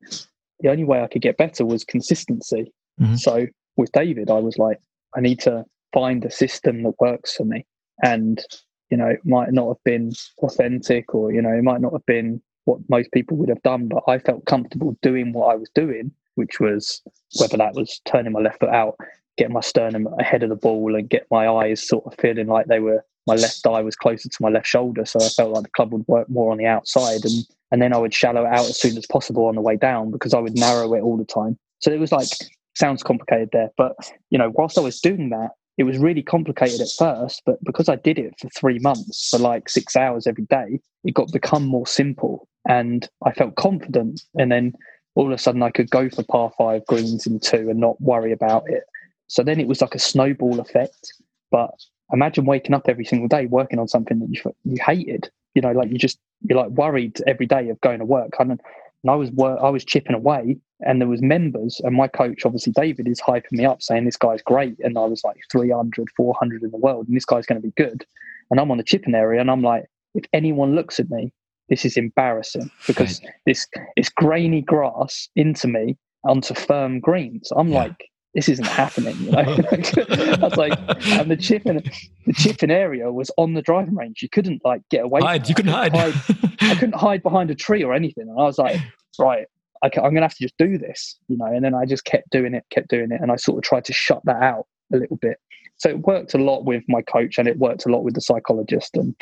[0.59, 2.73] the only way I could get better was consistency.
[2.99, 3.15] Mm-hmm.
[3.15, 4.79] So with David, I was like,
[5.15, 7.65] I need to find a system that works for me.
[8.03, 8.43] And,
[8.89, 12.05] you know, it might not have been authentic or, you know, it might not have
[12.05, 15.69] been what most people would have done, but I felt comfortable doing what I was
[15.73, 17.01] doing, which was
[17.39, 18.97] whether that was turning my left foot out,
[19.37, 22.67] getting my sternum ahead of the ball and get my eyes sort of feeling like
[22.67, 25.05] they were my left eye was closer to my left shoulder.
[25.05, 27.93] So I felt like the club would work more on the outside and and then
[27.93, 30.39] I would shallow it out as soon as possible on the way down because I
[30.39, 31.57] would narrow it all the time.
[31.79, 32.29] So it was like
[32.75, 33.95] sounds complicated there, but
[34.29, 37.87] you know, whilst I was doing that, it was really complicated at first, but because
[37.87, 41.65] I did it for three months for like six hours every day, it got become
[41.65, 44.21] more simple and I felt confident.
[44.35, 44.73] And then
[45.15, 47.99] all of a sudden I could go for par five greens in two and not
[47.99, 48.83] worry about it.
[49.27, 51.13] So then it was like a snowball effect.
[51.49, 51.71] But
[52.13, 55.29] imagine waking up every single day working on something that you you hated.
[55.55, 58.33] You know, like you just you're like worried every day of going to work.
[58.39, 58.59] And
[59.03, 62.73] and I was I was chipping away, and there was members, and my coach, obviously
[62.73, 66.63] David, is hyping me up, saying this guy's great, and I was like 300, 400
[66.63, 68.05] in the world, and this guy's going to be good,
[68.49, 71.31] and I'm on the chipping area, and I'm like, if anyone looks at me,
[71.69, 73.33] this is embarrassing because right.
[73.45, 77.51] this it's grainy grass into me onto firm greens.
[77.55, 77.83] I'm yeah.
[77.83, 79.15] like, this isn't happening.
[79.17, 79.39] You know?
[79.41, 80.77] I was like,
[81.07, 81.83] and the chipping,
[82.25, 84.21] the chipping area was on the driving range.
[84.21, 85.21] You couldn't like get away.
[85.21, 85.49] Hide.
[85.49, 85.95] You couldn't hide.
[85.95, 86.13] hide.
[86.61, 88.29] I couldn't hide behind a tree or anything.
[88.29, 88.79] And I was like,
[89.19, 89.47] right,
[89.83, 91.45] I am going to have to just do this, you know.
[91.45, 93.85] And then I just kept doing it, kept doing it, and I sort of tried
[93.85, 95.37] to shut that out a little bit.
[95.77, 98.21] So it worked a lot with my coach, and it worked a lot with the
[98.21, 99.15] psychologist, and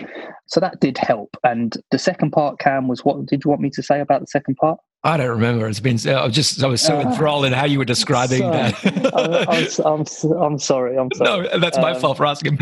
[0.47, 1.35] so that did help.
[1.43, 4.27] And the second part, Cam, was what did you want me to say about the
[4.27, 4.79] second part?
[5.05, 5.67] I don't remember.
[5.67, 5.99] It's been.
[6.07, 6.63] I was just.
[6.63, 8.71] I was so uh, enthralled in how you were describing sorry.
[8.71, 9.79] that.
[9.85, 10.97] I'm, I'm, I'm, sorry.
[10.97, 11.47] I'm sorry.
[11.47, 12.57] No, that's my um, fault for asking.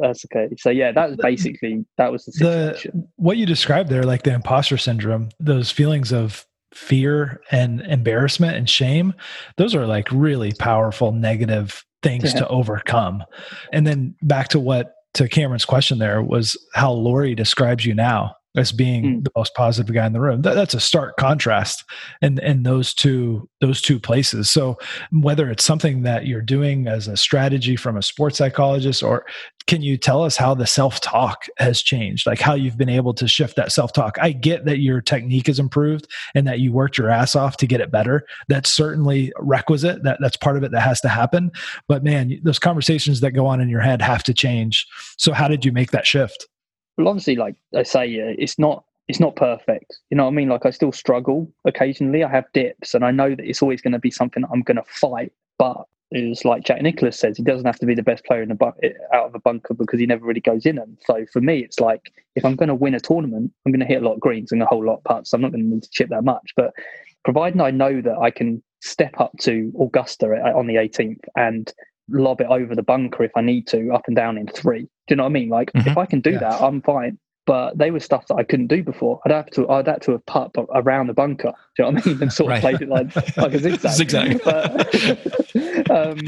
[0.00, 0.48] That's okay.
[0.56, 2.92] So yeah, that was basically that was the situation.
[2.94, 8.56] The, what you described there, like the imposter syndrome, those feelings of fear and embarrassment
[8.56, 9.12] and shame,
[9.56, 12.40] those are like really powerful negative things yeah.
[12.40, 13.22] to overcome.
[13.72, 18.36] And then back to what to Cameron's question there was how Laurie describes you now
[18.56, 19.24] as being mm.
[19.24, 20.42] the most positive guy in the room.
[20.42, 21.84] That, that's a stark contrast
[22.20, 24.50] in in those two those two places.
[24.50, 24.76] So
[25.12, 29.24] whether it's something that you're doing as a strategy from a sports psychologist, or
[29.66, 32.26] can you tell us how the self talk has changed?
[32.26, 34.16] Like how you've been able to shift that self talk.
[34.20, 37.66] I get that your technique is improved and that you worked your ass off to
[37.68, 38.26] get it better.
[38.48, 40.02] That's certainly requisite.
[40.02, 41.52] That that's part of it that has to happen.
[41.86, 44.86] But man, those conversations that go on in your head have to change.
[45.18, 46.48] So how did you make that shift?
[47.00, 49.96] Well, obviously, like I say, it's not it's not perfect.
[50.10, 50.50] You know what I mean?
[50.50, 52.22] Like I still struggle occasionally.
[52.22, 54.76] I have dips, and I know that it's always going to be something I'm going
[54.76, 55.32] to fight.
[55.58, 58.50] But it's like Jack Nicklaus says, he doesn't have to be the best player in
[58.50, 58.72] a bu-
[59.14, 60.98] out of a bunker because he never really goes in them.
[61.06, 63.86] So for me, it's like if I'm going to win a tournament, I'm going to
[63.86, 65.32] hit a lot of greens and a whole lot of putts.
[65.32, 66.52] I'm not going to need to chip that much.
[66.54, 66.74] But
[67.24, 71.72] providing I know that I can step up to Augusta on the 18th and
[72.10, 74.82] lob it over the bunker if I need to, up and down in three.
[74.82, 75.48] Do you know what I mean?
[75.48, 75.88] Like mm-hmm.
[75.88, 76.40] if I can do yeah.
[76.40, 77.18] that, I'm fine.
[77.46, 79.20] But they were stuff that I couldn't do before.
[79.24, 81.52] I'd have to, I'd have to have put around the bunker.
[81.76, 82.22] Do you know what I mean?
[82.22, 83.92] And sort of played it like like a zigzag.
[83.92, 84.40] zigzag.
[84.44, 86.18] But, um,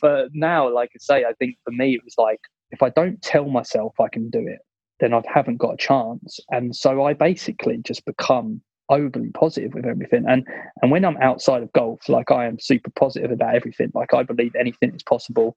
[0.00, 2.40] but now, like I say, I think for me it was like
[2.70, 4.60] if I don't tell myself I can do it,
[5.00, 6.40] then I haven't got a chance.
[6.50, 8.62] And so I basically just become
[8.92, 10.24] overly positive with everything.
[10.28, 10.46] And
[10.82, 13.90] and when I'm outside of golf, like I am super positive about everything.
[13.94, 15.56] Like I believe anything is possible,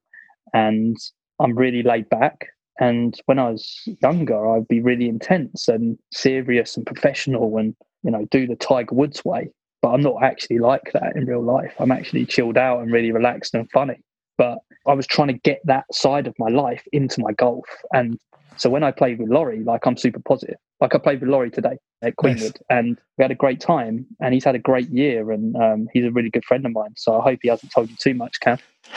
[0.52, 0.96] and
[1.38, 2.46] I'm really laid back.
[2.78, 8.10] And when I was younger, I'd be really intense and serious and professional, and you
[8.10, 9.50] know, do the Tiger Woods way.
[9.82, 11.74] But I'm not actually like that in real life.
[11.78, 14.00] I'm actually chilled out and really relaxed and funny.
[14.38, 18.18] But I was trying to get that side of my life into my golf, and
[18.56, 20.56] so when I played with Laurie, like I'm super positive.
[20.80, 22.78] Like I played with Laurie today at Queenwood, nice.
[22.78, 24.06] and we had a great time.
[24.20, 26.92] And he's had a great year, and um, he's a really good friend of mine.
[26.96, 28.58] So I hope he hasn't told you too much, Cam.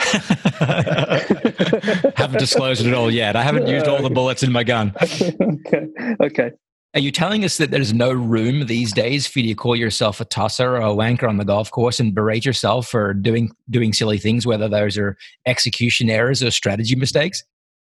[2.16, 3.36] haven't disclosed it all yet.
[3.36, 4.94] I haven't used all the bullets in my gun.
[5.02, 5.86] okay,
[6.22, 6.52] okay.
[6.92, 10.20] Are you telling us that there's no room these days for you to call yourself
[10.20, 13.92] a tosser or a wanker on the golf course and berate yourself for doing doing
[13.92, 17.44] silly things, whether those are execution errors or strategy mistakes?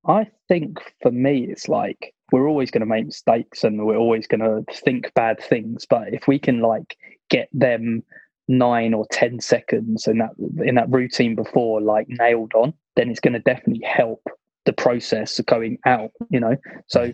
[0.05, 4.25] I think for me, it's like we're always going to make mistakes and we're always
[4.25, 5.85] going to think bad things.
[5.89, 6.97] But if we can like
[7.29, 8.03] get them
[8.47, 10.31] nine or ten seconds in that
[10.65, 14.23] in that routine before like nailed on, then it's going to definitely help
[14.65, 16.11] the process of going out.
[16.29, 16.55] You know,
[16.87, 17.11] so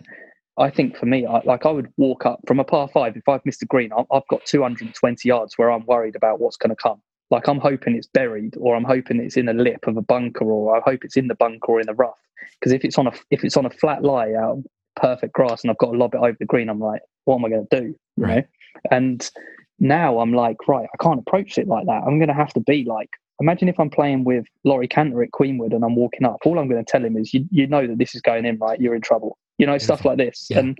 [0.56, 3.16] I think for me, I, like I would walk up from a par five.
[3.16, 6.70] If I've missed a green, I've got 220 yards where I'm worried about what's going
[6.70, 7.00] to come.
[7.30, 10.44] Like I'm hoping it's buried, or I'm hoping it's in a lip of a bunker,
[10.44, 12.14] or I hope it's in the bunker or in the rough.
[12.58, 14.62] Because if it's on a if it's on a flat lie out
[15.00, 17.44] perfect grass and I've got to lob it over the green, I'm like, what am
[17.44, 17.86] I going to do?
[18.16, 18.36] You right.
[18.36, 18.42] know?
[18.90, 19.30] And
[19.78, 22.02] now I'm like, right, I can't approach it like that.
[22.06, 25.30] I'm going to have to be like, imagine if I'm playing with Laurie Canter at
[25.32, 26.38] Queenwood and I'm walking up.
[26.44, 28.58] All I'm going to tell him is, you, you know that this is going in,
[28.58, 28.80] right?
[28.80, 29.38] You're in trouble.
[29.58, 30.46] You know, stuff like this.
[30.50, 30.60] Yeah.
[30.60, 30.78] And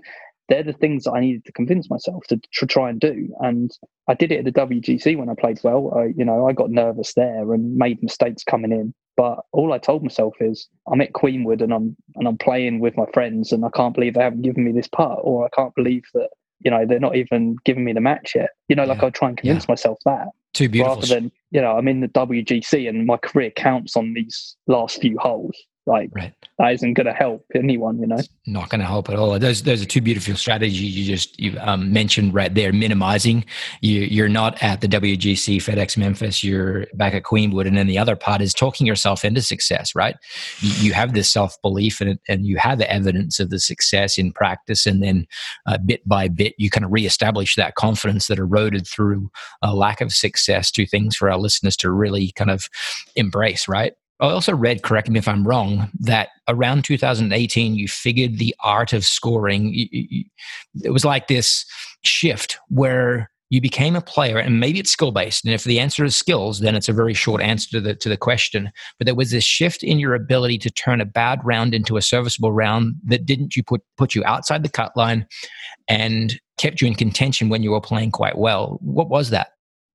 [0.49, 3.29] they're the things that I needed to convince myself to, to try and do.
[3.39, 3.71] And
[4.07, 5.93] I did it at the WGC when I played well.
[5.95, 8.93] I, you know, I got nervous there and made mistakes coming in.
[9.15, 12.95] But all I told myself is I'm at Queenwood and I'm and I'm playing with
[12.95, 15.75] my friends and I can't believe they haven't given me this part or I can't
[15.75, 16.29] believe that
[16.61, 18.51] you know they're not even giving me the match yet.
[18.69, 19.71] You know, like I try and convince yeah.
[19.73, 20.27] myself that.
[20.53, 20.95] Too beautiful.
[20.95, 25.01] Rather than you know I'm in the WGC and my career counts on these last
[25.01, 25.55] few holes.
[25.89, 26.33] Like right.
[26.59, 28.19] that isn't going to help anyone, you know.
[28.45, 29.39] Not going to help at all.
[29.39, 32.71] Those those are two beautiful strategies you just you um, mentioned right there.
[32.71, 33.43] Minimizing.
[33.81, 36.43] You you're not at the WGC FedEx Memphis.
[36.43, 39.95] You're back at Queenwood, and then the other part is talking yourself into success.
[39.95, 40.15] Right.
[40.59, 44.19] You, you have this self belief and and you have the evidence of the success
[44.19, 45.25] in practice, and then
[45.65, 49.31] uh, bit by bit you kind of reestablish that confidence that eroded through
[49.63, 50.69] a lack of success.
[50.69, 52.69] Two things for our listeners to really kind of
[53.15, 53.67] embrace.
[53.67, 53.93] Right.
[54.19, 58.91] I also read, correct me if I'm wrong, that around 2018 you figured the art
[58.91, 59.71] of scoring.
[60.83, 61.65] it was like this
[62.03, 65.43] shift where you became a player, and maybe it's skill based.
[65.43, 68.09] And if the answer is skills, then it's a very short answer to the to
[68.09, 68.71] the question.
[68.97, 72.01] But there was this shift in your ability to turn a bad round into a
[72.01, 75.25] serviceable round that didn't you put put you outside the cut line
[75.87, 78.77] and kept you in contention when you were playing quite well.
[78.81, 79.49] What was that?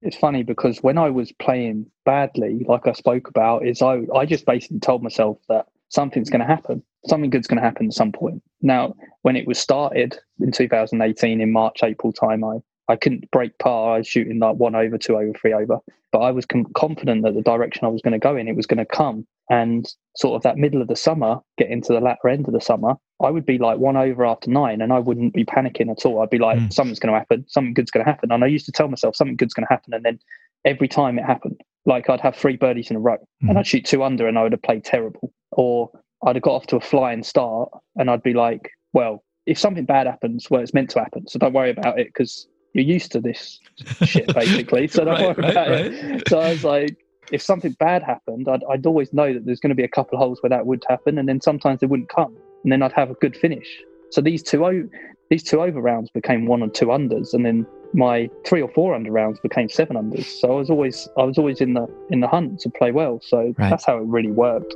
[0.04, 4.26] It's funny because when I was playing badly, like I spoke about, is I I
[4.26, 6.82] just basically told myself that something's going to happen.
[7.06, 8.42] Something good's going to happen at some point.
[8.60, 13.58] Now, when it was started in 2018 in March April time, I I couldn't break
[13.58, 13.94] par.
[13.94, 15.78] I was shooting like one over, two over, three over.
[16.12, 18.56] But I was com- confident that the direction I was going to go in, it
[18.56, 19.26] was going to come.
[19.50, 19.86] And
[20.16, 22.94] sort of that middle of the summer, get into the latter end of the summer,
[23.22, 26.20] I would be like one over after nine and I wouldn't be panicking at all.
[26.20, 26.72] I'd be like, mm.
[26.72, 28.32] something's going to happen, something good's going to happen.
[28.32, 29.94] And I used to tell myself something good's going to happen.
[29.94, 30.18] And then
[30.64, 33.50] every time it happened, like I'd have three birdies in a row mm.
[33.50, 35.32] and I'd shoot two under and I would have played terrible.
[35.52, 35.90] Or
[36.26, 39.84] I'd have got off to a flying start and I'd be like, well, if something
[39.84, 41.28] bad happens, well, it's meant to happen.
[41.28, 43.60] So don't worry about it because you're used to this
[44.04, 44.88] shit basically.
[44.88, 45.86] So don't right, worry about right.
[45.86, 46.28] it.
[46.28, 46.96] So I was like,
[47.32, 50.18] if something bad happened, I'd, I'd always know that there's going to be a couple
[50.18, 52.92] of holes where that would happen, and then sometimes they wouldn't come, and then I'd
[52.92, 53.68] have a good finish.
[54.10, 54.88] So these two o-
[55.30, 58.94] these two over rounds became one and two unders, and then my three or four
[58.94, 60.24] under rounds became seven unders.
[60.24, 63.20] So I was always I was always in the in the hunt to play well.
[63.22, 63.70] So right.
[63.70, 64.74] that's how it really worked.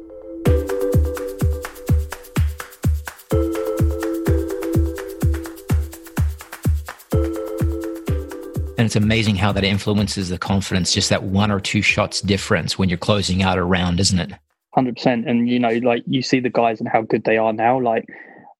[8.76, 12.78] And it's amazing how that influences the confidence, just that one or two shots difference
[12.78, 14.32] when you're closing out a round, isn't it?
[14.78, 15.28] 100%.
[15.28, 17.80] And, you know, like you see the guys and how good they are now.
[17.80, 18.06] Like,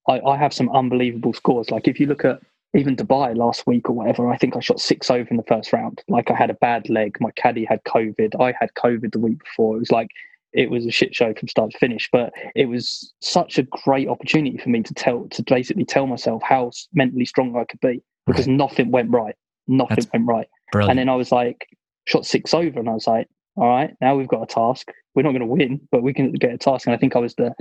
[0.08, 1.70] I, I have some unbelievable scores.
[1.70, 2.40] Like, if you look at
[2.76, 5.72] even Dubai last week or whatever, I think I shot six over in the first
[5.72, 6.02] round.
[6.08, 7.16] Like, I had a bad leg.
[7.20, 8.40] My caddy had COVID.
[8.40, 9.76] I had COVID the week before.
[9.76, 10.08] It was like,
[10.52, 14.08] it was a shit show from start to finish, but it was such a great
[14.08, 18.02] opportunity for me to tell, to basically tell myself how mentally strong I could be
[18.26, 18.56] because right.
[18.56, 19.34] nothing went right
[19.68, 20.48] nothing That's went right.
[20.72, 20.90] Brilliant.
[20.90, 21.68] And then I was like,
[22.06, 23.28] shot six over, and I was like,
[23.58, 24.88] all right, now we've got a task.
[25.14, 26.86] We're not going to win, but we can get a task.
[26.86, 27.52] And I think I was the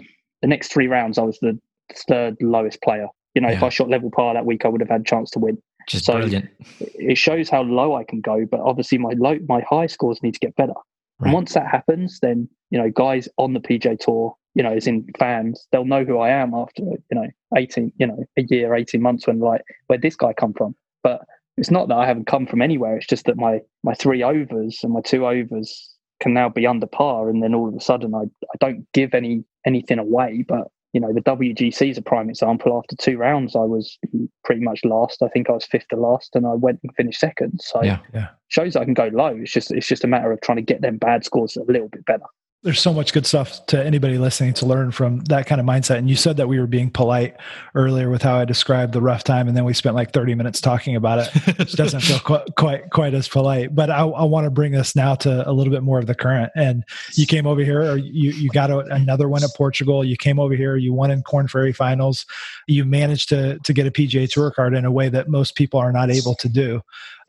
[0.42, 1.60] the next three rounds, I was the
[2.08, 3.08] third lowest player.
[3.34, 3.58] You know, yeah.
[3.58, 5.58] if I shot level par that week, I would have had a chance to win.
[5.88, 6.50] Just so brilliant.
[6.80, 10.34] It shows how low I can go, but obviously my low, my high scores need
[10.34, 10.74] to get better.
[11.20, 11.28] Right.
[11.28, 14.86] And once that happens, then you know, guys on the PGA Tour, you know, as
[14.86, 18.76] in fans, they'll know who I am after you know, eighteen, you know, a year,
[18.76, 20.76] eighteen months when like, where this guy come from?
[21.04, 21.22] But
[21.58, 22.96] it's not that I haven't come from anywhere.
[22.96, 26.88] It's just that my my three overs and my two overs can now be under
[26.88, 30.46] par, and then all of a sudden I I don't give any anything away.
[30.48, 32.78] But you know the WGC is a prime example.
[32.78, 33.98] After two rounds, I was
[34.46, 35.22] pretty much last.
[35.22, 37.60] I think I was fifth to last, and I went and finished second.
[37.62, 38.30] So yeah, yeah.
[38.50, 39.36] shows I can go low.
[39.36, 41.90] It's just it's just a matter of trying to get them bad scores a little
[41.90, 42.26] bit better.
[42.64, 46.00] There's so much good stuff to anybody listening to learn from that kind of mindset.
[46.00, 47.36] And you said that we were being polite
[47.76, 50.60] earlier with how I described the rough time, and then we spent like 30 minutes
[50.60, 53.76] talking about it, which doesn't feel quite quite, quite as polite.
[53.76, 56.16] But I, I want to bring us now to a little bit more of the
[56.16, 56.52] current.
[56.56, 56.84] And
[57.14, 60.04] you came over here, or you you got a, another one at Portugal.
[60.04, 62.26] You came over here, you won in Korn Ferry finals.
[62.66, 65.80] You managed to to get a PGA Tour card in a way that most people
[65.80, 66.82] are not able to do.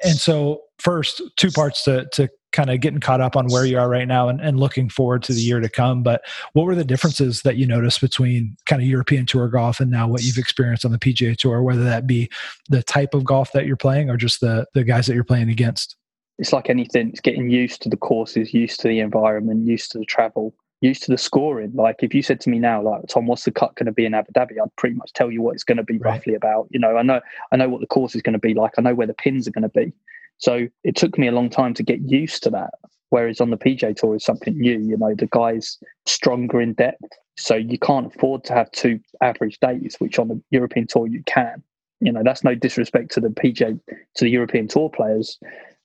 [0.03, 3.79] And so, first, two parts to to kind of getting caught up on where you
[3.79, 6.03] are right now and, and looking forward to the year to come.
[6.03, 6.23] But
[6.55, 10.09] what were the differences that you noticed between kind of European Tour golf and now
[10.09, 12.31] what you've experienced on the PGA Tour, whether that be
[12.69, 15.51] the type of golf that you're playing or just the the guys that you're playing
[15.51, 15.97] against?
[16.39, 19.99] It's like anything, it's getting used to the courses, used to the environment, used to
[19.99, 21.73] the travel, used to the scoring.
[21.75, 24.07] Like if you said to me now, like Tom, what's the cut going to be
[24.07, 24.53] in Abu Dhabi?
[24.63, 26.13] I'd pretty much tell you what it's going to be right.
[26.13, 26.69] roughly about.
[26.71, 27.21] You know, I know
[27.53, 28.73] I know what the course is going to be like.
[28.79, 29.93] I know where the pins are going to be.
[30.39, 32.71] So it took me a long time to get used to that.
[33.11, 34.79] Whereas on the PGA Tour is something new.
[34.79, 39.59] You know, the guy's stronger in depth, so you can't afford to have two average
[39.61, 41.63] days, which on the European Tour you can.
[42.01, 45.39] You know, that's no disrespect to the PGA to the European Tour players.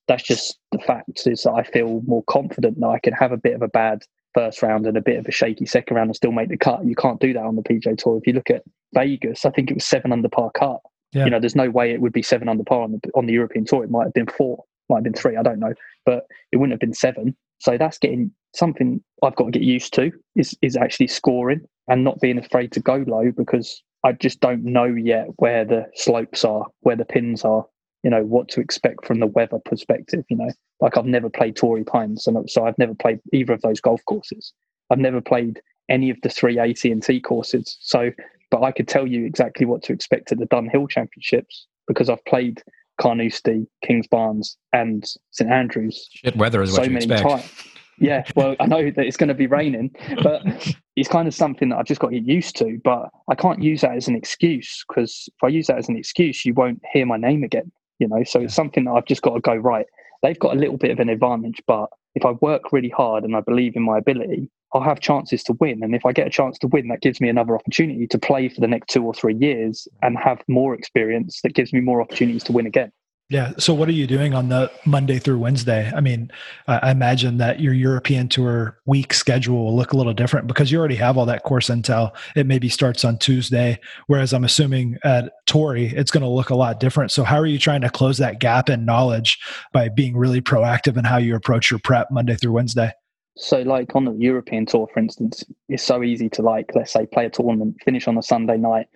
[0.08, 3.38] That's just the fact is that I feel more confident that I can have a
[3.38, 6.16] bit of a bad first round and a bit of a shaky second round and
[6.16, 6.86] still make the cut.
[6.86, 8.18] You can't do that on the PGA Tour.
[8.18, 10.82] If you look at Vegas, I think it was seven under par cut.
[11.14, 11.26] Yeah.
[11.26, 13.34] You know, there's no way it would be seven under par on the on the
[13.34, 13.84] European Tour.
[13.84, 15.38] It might have been four, might have been three.
[15.38, 15.74] I don't know,
[16.06, 17.36] but it wouldn't have been seven.
[17.60, 22.04] So that's getting something I've got to get used to is is actually scoring and
[22.04, 26.44] not being afraid to go low because I just don't know yet where the slopes
[26.44, 27.66] are, where the pins are.
[28.04, 30.26] You know what to expect from the weather perspective.
[30.30, 30.50] You know,
[30.82, 34.02] like I've never played Torrey Pines, and so I've never played either of those golf
[34.06, 34.54] courses.
[34.90, 37.78] I've never played any of the three AT&T courses.
[37.82, 38.12] So
[38.54, 42.24] but I could tell you exactly what to expect at the Dunhill Championships because I've
[42.26, 42.62] played
[43.02, 46.08] Carnoustie, Kings Kingsbarns, and St Andrews.
[46.14, 47.52] Shit weather is so many times.
[47.98, 49.90] Yeah, well, I know that it's going to be raining,
[50.22, 50.44] but
[50.96, 52.80] it's kind of something that I've just got to get used to.
[52.84, 55.98] But I can't use that as an excuse because if I use that as an
[55.98, 57.72] excuse, you won't hear my name again.
[57.98, 59.88] You know, so it's something that I've just got to go right.
[60.22, 63.36] They've got a little bit of an advantage, but if I work really hard and
[63.36, 65.84] I believe in my ability, I'll have chances to win.
[65.84, 68.50] And if I get a chance to win, that gives me another opportunity to play
[68.50, 72.02] for the next two or three years and have more experience that gives me more
[72.02, 72.92] opportunities to win again.
[73.30, 73.54] Yeah.
[73.58, 75.92] So, what are you doing on the Monday through Wednesday?
[75.96, 76.30] I mean,
[76.68, 80.78] I imagine that your European Tour week schedule will look a little different because you
[80.78, 82.12] already have all that course intel.
[82.36, 86.56] It maybe starts on Tuesday, whereas I'm assuming at Torrey, it's going to look a
[86.56, 87.12] lot different.
[87.12, 89.40] So, how are you trying to close that gap in knowledge
[89.72, 92.92] by being really proactive in how you approach your prep Monday through Wednesday?
[93.36, 97.06] So, like on the European tour, for instance, it's so easy to like, let's say,
[97.06, 98.88] play a tournament, finish on a Sunday night,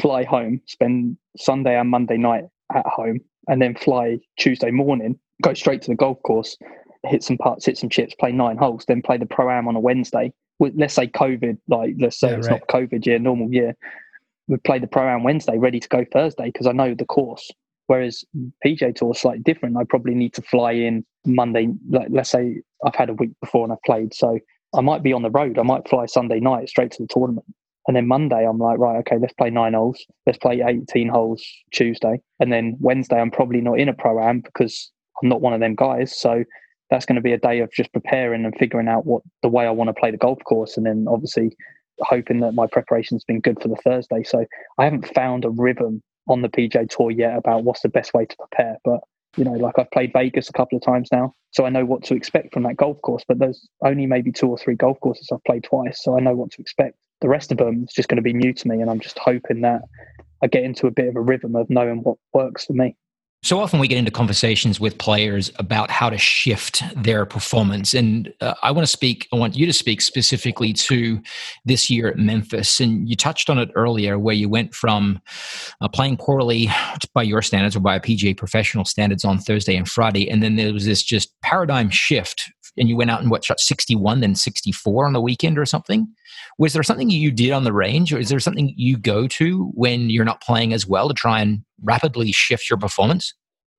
[0.00, 5.54] fly home, spend Sunday and Monday night at home, and then fly Tuesday morning, go
[5.54, 6.56] straight to the golf course,
[7.04, 9.76] hit some putts, hit some chips, play nine holes, then play the pro am on
[9.76, 10.32] a Wednesday.
[10.58, 12.60] With let's say COVID, like let's say yeah, it's right.
[12.60, 13.76] not COVID year, normal year,
[14.48, 17.50] we play the pro am Wednesday, ready to go Thursday because I know the course.
[17.86, 18.24] Whereas
[18.64, 19.76] PGA Tour is slightly different.
[19.76, 21.68] I probably need to fly in Monday.
[21.90, 24.38] Like, let's say I've had a week before and I've played, so
[24.76, 25.58] I might be on the road.
[25.58, 27.46] I might fly Sunday night straight to the tournament,
[27.86, 30.04] and then Monday I'm like, right, okay, let's play nine holes.
[30.26, 34.40] Let's play 18 holes Tuesday, and then Wednesday I'm probably not in a pro am
[34.40, 34.90] because
[35.22, 36.18] I'm not one of them guys.
[36.18, 36.44] So
[36.90, 39.66] that's going to be a day of just preparing and figuring out what the way
[39.66, 41.56] I want to play the golf course, and then obviously
[42.00, 44.22] hoping that my preparation's been good for the Thursday.
[44.22, 44.46] So
[44.78, 48.26] I haven't found a rhythm on the PGA Tour yet about what's the best way
[48.26, 48.76] to prepare.
[48.84, 49.00] But
[49.36, 52.04] you know, like I've played Vegas a couple of times now, so I know what
[52.04, 53.24] to expect from that golf course.
[53.26, 56.34] But there's only maybe two or three golf courses I've played twice, so I know
[56.34, 56.96] what to expect.
[57.20, 59.18] The rest of them is just going to be new to me, and I'm just
[59.18, 59.82] hoping that
[60.42, 62.96] I get into a bit of a rhythm of knowing what works for me.
[63.44, 67.92] So often we get into conversations with players about how to shift their performance.
[67.92, 71.20] And uh, I want to speak, I want you to speak specifically to
[71.66, 72.80] this year at Memphis.
[72.80, 75.20] And you touched on it earlier, where you went from
[75.82, 76.70] uh, playing poorly
[77.12, 80.30] by your standards or by a PGA professional standards on Thursday and Friday.
[80.30, 82.50] And then there was this just paradigm shift.
[82.76, 86.08] And you went out and what, shot 61, then 64 on the weekend or something?
[86.58, 89.70] Was there something you did on the range, or is there something you go to
[89.74, 93.34] when you're not playing as well to try and rapidly shift your performance?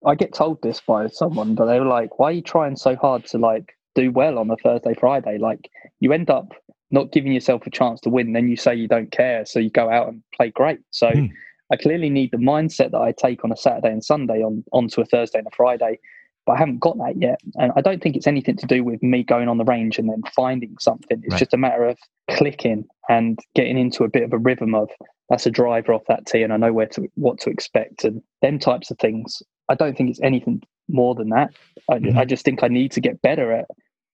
[0.06, 2.96] I get told this by someone, but they were like, "Why are you trying so
[2.96, 5.38] hard to like do well on a Thursday, Friday?
[5.38, 5.70] Like
[6.00, 6.54] you end up
[6.92, 9.70] not giving yourself a chance to win, then you say you don't care, so you
[9.70, 11.30] go out and play great." So mm.
[11.72, 15.02] I clearly need the mindset that I take on a Saturday and Sunday on onto
[15.02, 16.00] a Thursday and a Friday,
[16.46, 17.40] but I haven't got that yet.
[17.56, 20.10] And I don't think it's anything to do with me going on the range and
[20.10, 21.22] then finding something.
[21.24, 21.40] It's right.
[21.40, 21.98] just a matter of
[22.30, 24.90] clicking and getting into a bit of a rhythm of
[25.30, 28.22] that's a driver off that tee and I know where to what to expect and
[28.42, 29.42] them types of things.
[29.70, 31.50] I don't think it's anything more than that.
[31.90, 32.18] I, mm-hmm.
[32.18, 33.66] I just think I need to get better at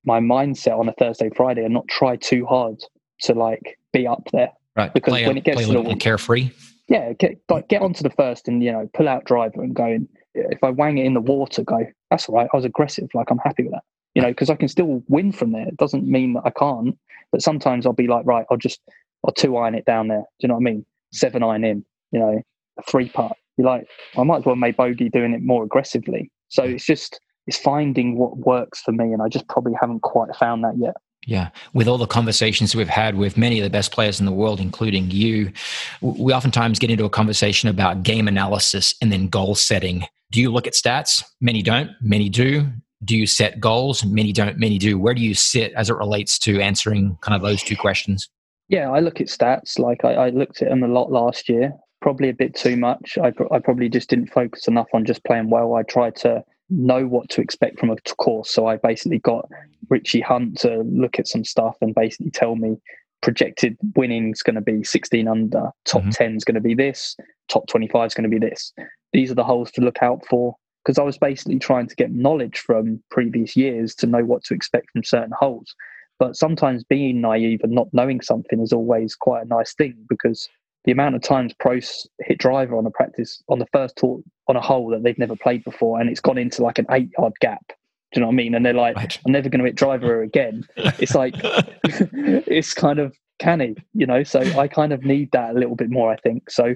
[0.06, 2.82] my mindset on a Thursday, Friday and not try too hard
[3.24, 4.52] to like be up there.
[4.76, 4.94] Right.
[4.94, 6.52] Because play when a, it gets a the little carefree.
[6.88, 10.08] yeah, get like get onto the first and you know pull out driver and going.
[10.34, 11.86] If I wang it in the water, go.
[12.10, 12.50] That's all right.
[12.52, 13.10] I was aggressive.
[13.14, 13.84] Like I'm happy with that.
[14.16, 15.68] You know, because I can still win from there.
[15.68, 16.98] It doesn't mean that I can't.
[17.32, 18.82] But sometimes I'll be like, right, I'll just
[19.26, 20.20] I'll two iron it down there.
[20.20, 20.86] Do you know what I mean?
[21.14, 21.86] Seven iron in.
[22.12, 22.42] You know,
[22.78, 23.38] a three putt.
[23.58, 26.32] You're like, I might as well make bogey doing it more aggressively.
[26.50, 30.36] So it's just it's finding what works for me, and I just probably haven't quite
[30.36, 30.96] found that yet.
[31.28, 31.50] Yeah.
[31.74, 34.60] With all the conversations we've had with many of the best players in the world,
[34.60, 35.52] including you,
[36.02, 40.06] we oftentimes get into a conversation about game analysis and then goal setting.
[40.32, 41.24] Do you look at stats?
[41.40, 42.68] Many don't, many do.
[43.04, 44.06] Do you set goals?
[44.06, 44.98] Many don't, many do.
[44.98, 48.30] Where do you sit as it relates to answering kind of those two questions?
[48.70, 49.78] Yeah, I look at stats.
[49.78, 53.18] Like I, I looked at them a lot last year, probably a bit too much.
[53.22, 55.76] I, I probably just didn't focus enough on just playing well.
[55.76, 58.54] I tried to know what to expect from a course.
[58.54, 59.50] So I basically got
[59.90, 62.78] Richie Hunt to look at some stuff and basically tell me
[63.22, 66.10] projected winning is going to be 16 under, top mm-hmm.
[66.12, 67.16] 10 is going to be this,
[67.48, 68.74] top 25 is going to be this.
[69.14, 70.56] These are the holes to look out for.
[70.84, 74.56] Because I was basically trying to get knowledge from previous years to know what to
[74.56, 75.76] expect from certain holes.
[76.18, 80.50] But sometimes being naive and not knowing something is always quite a nice thing because
[80.86, 84.56] the amount of times pros hit driver on a practice on the first tour on
[84.56, 87.34] a hole that they've never played before and it's gone into like an eight yard
[87.42, 87.74] gap.
[88.12, 88.56] Do you know what I mean?
[88.56, 89.20] And they're like, right.
[89.26, 90.68] I'm never going to hit driver again.
[90.76, 91.36] It's like,
[91.84, 94.24] it's kind of canny, you know?
[94.24, 96.50] So I kind of need that a little bit more, I think.
[96.50, 96.76] So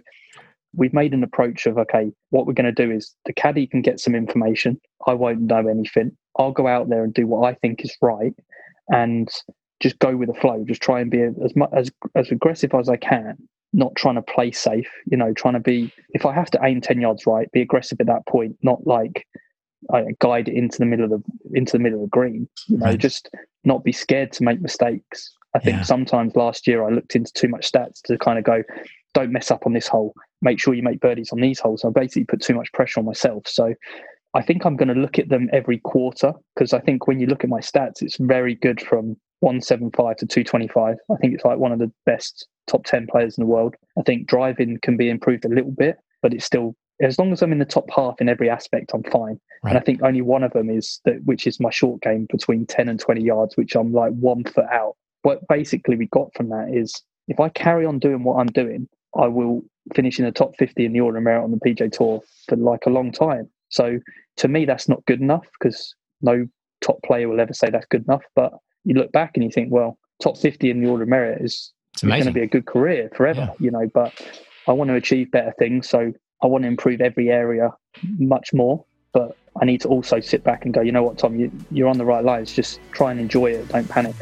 [0.73, 3.81] we've made an approach of, okay, what we're going to do is the caddy can
[3.81, 4.79] get some information.
[5.07, 6.15] I won't know anything.
[6.37, 8.33] I'll go out there and do what I think is right
[8.89, 9.29] and
[9.81, 10.63] just go with the flow.
[10.65, 13.37] Just try and be as much as, as aggressive as I can
[13.75, 16.79] not trying to play safe, you know, trying to be, if I have to aim
[16.79, 19.27] 10 yards right, be aggressive at that point, not like
[19.93, 21.23] uh, guide it into the middle of the,
[21.53, 22.99] into the middle of the green, you know, right.
[22.99, 23.29] just
[23.63, 25.31] not be scared to make mistakes.
[25.53, 25.83] I think yeah.
[25.83, 28.63] sometimes last year I looked into too much stats to kind of go,
[29.13, 30.13] don't mess up on this hole.
[30.41, 31.85] Make sure you make birdies on these holes.
[31.85, 33.47] I basically put too much pressure on myself.
[33.47, 33.73] So
[34.33, 37.27] I think I'm going to look at them every quarter because I think when you
[37.27, 40.97] look at my stats, it's very good from 175 to 225.
[41.09, 43.75] I think it's like one of the best top 10 players in the world.
[43.97, 47.41] I think driving can be improved a little bit, but it's still, as long as
[47.41, 49.39] I'm in the top half in every aspect, I'm fine.
[49.63, 49.71] Right.
[49.71, 52.65] And I think only one of them is that, which is my short game between
[52.65, 54.95] 10 and 20 yards, which I'm like one foot out.
[55.23, 58.87] What basically we got from that is if I carry on doing what I'm doing,
[59.17, 59.61] I will
[59.93, 62.55] finish in the top 50 in the order of merit on the PGA Tour for
[62.55, 63.49] like a long time.
[63.69, 63.99] So
[64.37, 66.47] to me, that's not good enough because no
[66.81, 68.23] top player will ever say that's good enough.
[68.35, 71.41] But you look back and you think, well, top 50 in the order of merit
[71.41, 73.53] is going to be a good career forever, yeah.
[73.59, 73.89] you know.
[73.93, 74.13] But
[74.67, 76.13] I want to achieve better things, so
[76.45, 77.71] I want to improve every area
[78.19, 78.85] much more.
[79.13, 81.87] But I need to also sit back and go, you know what, Tom, you, you're
[81.87, 82.53] on the right lines.
[82.53, 83.67] Just try and enjoy it.
[83.69, 84.13] Don't panic.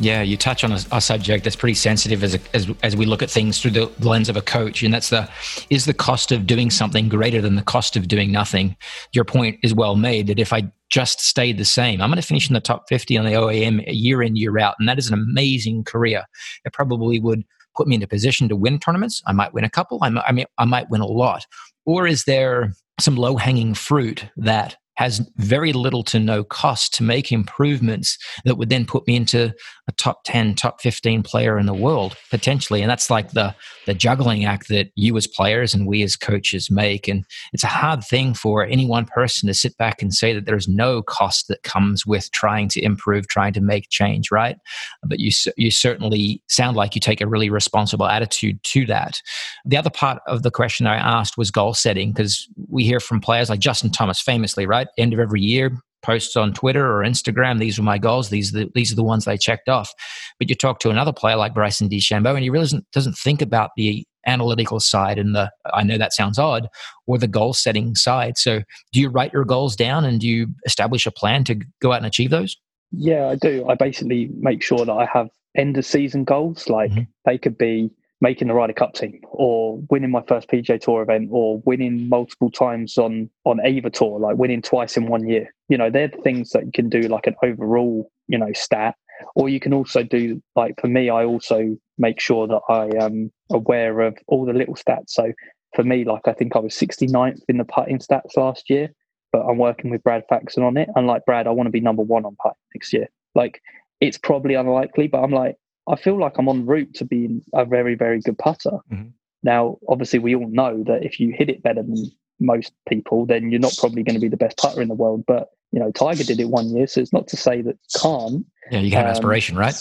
[0.00, 3.04] Yeah, you touch on a, a, subject that's pretty sensitive as, a, as as we
[3.04, 5.28] look at things through the lens of a coach, and that's the
[5.70, 8.76] is the cost of doing something greater than the cost of doing nothing.
[9.12, 12.26] Your point is well made that if I just stayed the same, I'm going to
[12.26, 15.08] finish in the top 50 on the OAM year in year out, and that is
[15.08, 16.24] an amazing career.
[16.64, 17.44] It probably would
[17.76, 19.22] put me in a position to win tournaments.
[19.26, 20.00] I might win a couple.
[20.02, 21.46] I I, mean, I might win a lot.
[21.86, 27.04] Or is there some low hanging fruit that has very little to no cost to
[27.04, 29.54] make improvements that would then put me into
[29.86, 32.82] a top 10 top 15 player in the world potentially.
[32.82, 33.54] And that's like the
[33.86, 37.06] the juggling act that you as players and we as coaches make.
[37.06, 40.46] And it's a hard thing for any one person to sit back and say that
[40.46, 44.56] there's no cost that comes with trying to improve trying to make change right?
[45.04, 49.22] But you you certainly sound like you take a really responsible attitude to that.
[49.64, 53.20] The other part of the question i asked was goal setting because we hear from
[53.20, 57.58] players like justin thomas famously right end of every year posts on Twitter or Instagram.
[57.58, 58.30] These were my goals.
[58.30, 59.92] These are the, these are the ones they checked off.
[60.38, 63.42] But you talk to another player like Bryson DeChambeau, and he really doesn't, doesn't think
[63.42, 66.68] about the analytical side and the I know that sounds odd
[67.06, 68.36] or the goal setting side.
[68.36, 68.60] So
[68.92, 71.98] do you write your goals down and do you establish a plan to go out
[71.98, 72.56] and achieve those?
[72.92, 73.66] Yeah, I do.
[73.68, 76.68] I basically make sure that I have end of season goals.
[76.68, 77.02] Like mm-hmm.
[77.24, 81.28] they could be making the Ryder Cup team or winning my first PGA Tour event
[81.30, 85.54] or winning multiple times on on either tour, like winning twice in one year.
[85.68, 88.96] You know, they're the things that you can do like an overall, you know, stat.
[89.34, 93.32] Or you can also do like for me, I also make sure that I am
[93.50, 95.10] aware of all the little stats.
[95.10, 95.32] So
[95.74, 98.90] for me, like I think I was 69th in the putting stats last year,
[99.32, 100.88] but I'm working with Brad Faxon on it.
[100.94, 103.08] And like Brad, I want to be number one on putt next year.
[103.34, 103.60] Like
[104.00, 105.56] it's probably unlikely, but I'm like,
[105.88, 108.78] I feel like I'm on route to being a very, very good putter.
[108.92, 109.08] Mm-hmm.
[109.42, 112.10] Now, obviously, we all know that if you hit it better than
[112.40, 115.24] most people, then you're not probably going to be the best putter in the world.
[115.26, 118.44] But you know, Tiger did it one year, so it's not to say that can't.
[118.70, 119.74] Yeah, you can have um, aspiration, right?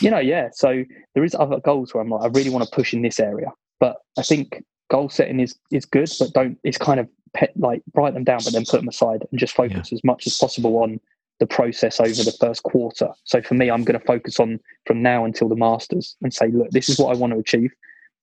[0.00, 0.48] You know, yeah.
[0.52, 0.84] So
[1.14, 3.48] there is other goals where I'm like, I really want to push in this area,
[3.80, 6.58] but I think goal setting is is good, but don't.
[6.64, 9.54] It's kind of pet, like write them down, but then put them aside and just
[9.54, 9.96] focus yeah.
[9.96, 11.00] as much as possible on
[11.38, 13.10] the process over the first quarter.
[13.24, 16.48] So for me, I'm going to focus on from now until the Masters and say,
[16.48, 17.72] look, this is what I want to achieve.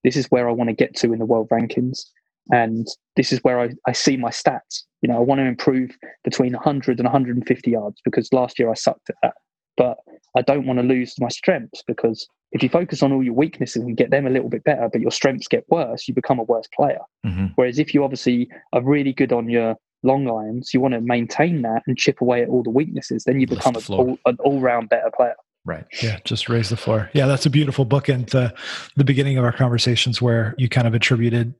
[0.03, 2.05] This is where I want to get to in the world rankings.
[2.51, 4.83] And this is where I, I see my stats.
[5.01, 5.91] You know, I want to improve
[6.23, 9.33] between 100 and 150 yards because last year I sucked at that.
[9.77, 9.97] But
[10.35, 13.83] I don't want to lose my strengths because if you focus on all your weaknesses
[13.83, 16.43] and get them a little bit better, but your strengths get worse, you become a
[16.43, 16.99] worse player.
[17.25, 17.47] Mm-hmm.
[17.55, 21.61] Whereas if you obviously are really good on your long irons, you want to maintain
[21.63, 24.89] that and chip away at all the weaknesses, then you become all, an all round
[24.89, 25.35] better player.
[25.65, 25.85] Right.
[26.01, 26.19] Yeah.
[26.25, 27.09] Just raise the floor.
[27.13, 27.25] Yeah.
[27.25, 28.53] That's a beautiful bookend to
[28.97, 31.55] the beginning of our conversations where you kind of attributed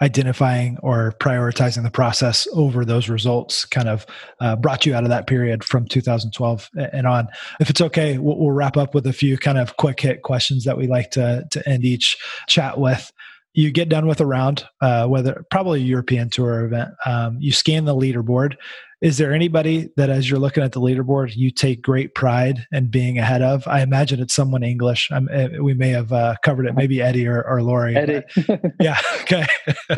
[0.00, 4.06] identifying or prioritizing the process over those results kind of
[4.40, 7.26] uh, brought you out of that period from 2012 and on.
[7.58, 10.64] If it's okay, we'll, we'll, wrap up with a few kind of quick hit questions
[10.64, 12.16] that we like to, to end each
[12.46, 13.12] chat with
[13.58, 17.50] you get done with a round, uh, whether probably a European tour event, um, you
[17.50, 18.54] scan the leaderboard.
[19.02, 22.88] Is there anybody that, as you're looking at the leaderboard, you take great pride in
[22.88, 23.66] being ahead of?
[23.66, 25.10] I imagine it's someone English.
[25.10, 27.96] I'm, eh, we may have uh, covered it, maybe Eddie or, or Laurie.
[27.96, 28.22] Eddie.
[28.80, 29.00] yeah.
[29.22, 29.44] Okay.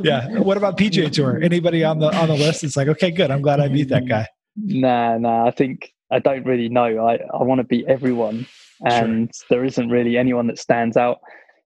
[0.00, 0.38] yeah.
[0.38, 1.42] What about PGA Tour?
[1.42, 2.64] Anybody on the on the list?
[2.64, 3.30] It's like, okay, good.
[3.30, 4.26] I'm glad I beat that guy.
[4.56, 5.46] Nah, nah.
[5.46, 7.06] I think I don't really know.
[7.06, 8.46] I I want to beat everyone,
[8.86, 9.46] and sure.
[9.50, 11.18] there isn't really anyone that stands out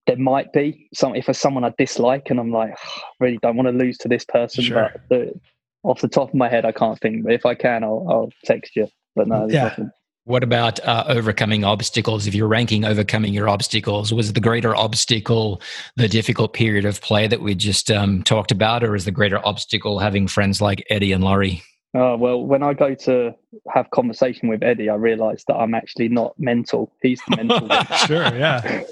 [0.08, 3.56] there might be some if there's someone I dislike and I'm like, oh, really don't
[3.56, 4.64] want to lose to this person.
[4.64, 4.90] Sure.
[4.92, 5.40] But the,
[5.84, 7.24] off the top of my head, I can't think.
[7.24, 8.88] But if I can, I'll, I'll text you.
[9.14, 9.64] But no, yeah.
[9.64, 9.90] Nothing.
[10.24, 12.26] What about uh, overcoming obstacles?
[12.26, 15.62] If you're ranking overcoming your obstacles, was the greater obstacle
[15.96, 19.44] the difficult period of play that we just um, talked about, or is the greater
[19.46, 21.62] obstacle having friends like Eddie and Laurie?
[21.94, 23.34] Oh, well, when I go to
[23.72, 26.92] have conversation with Eddie, I realise that I'm actually not mental.
[27.02, 27.66] He's the mental.
[27.68, 27.86] One.
[28.06, 28.84] Sure, yeah.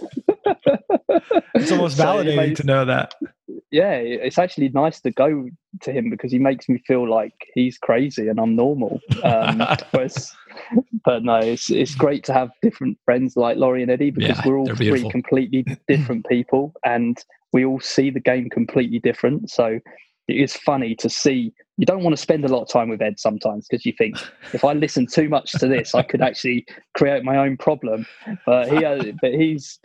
[1.55, 3.15] it's almost validating so makes, to know that.
[3.71, 5.49] Yeah, it's actually nice to go
[5.83, 9.01] to him because he makes me feel like he's crazy and I'm normal.
[9.23, 10.35] Um, whereas,
[11.05, 14.43] but no, it's it's great to have different friends like Laurie and Eddie because yeah,
[14.47, 17.19] we're all three completely different people and
[17.53, 19.51] we all see the game completely different.
[19.51, 19.81] So
[20.29, 21.53] it is funny to see.
[21.79, 24.17] You don't want to spend a lot of time with Ed sometimes because you think
[24.55, 28.07] if I listen too much to this, I could actually create my own problem.
[28.47, 29.79] But he, uh, but he's,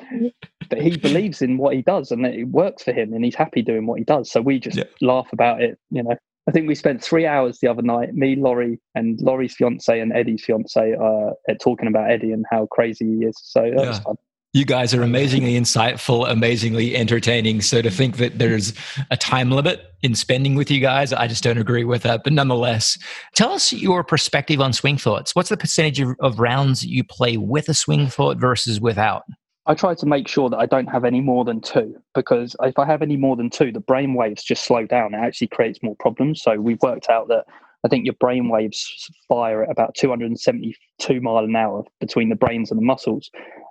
[0.69, 3.61] but he believes in what he does, and it works for him, and he's happy
[3.61, 4.31] doing what he does.
[4.31, 4.85] So we just yeah.
[5.01, 6.15] laugh about it, you know.
[6.47, 10.11] I think we spent three hours the other night, me, Laurie, and Laurie's fiance and
[10.11, 13.35] Eddie's fiance, uh, talking about Eddie and how crazy he is.
[13.43, 13.87] So that yeah.
[13.87, 14.15] was fun.
[14.53, 17.61] You guys are amazingly insightful, amazingly entertaining.
[17.61, 18.73] So to think that there's
[19.09, 22.25] a time limit in spending with you guys, I just don't agree with that.
[22.25, 22.97] But nonetheless,
[23.33, 25.33] tell us your perspective on swing thoughts.
[25.33, 29.23] What's the percentage of, of rounds you play with a swing thought versus without?
[29.67, 32.77] I try to make sure that I don't have any more than two because if
[32.77, 35.13] I have any more than two, the brain waves just slow down.
[35.13, 36.41] It actually creates more problems.
[36.41, 37.45] So we've worked out that
[37.83, 42.69] I think your brain waves fire at about 272 mile an hour between the brains
[42.69, 43.29] and the muscles.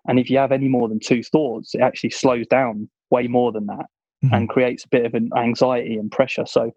[0.08, 3.52] And if you have any more than two thoughts, it actually slows down way more
[3.52, 3.86] than that
[4.24, 4.34] mm-hmm.
[4.34, 6.46] and creates a bit of an anxiety and pressure.
[6.46, 6.72] So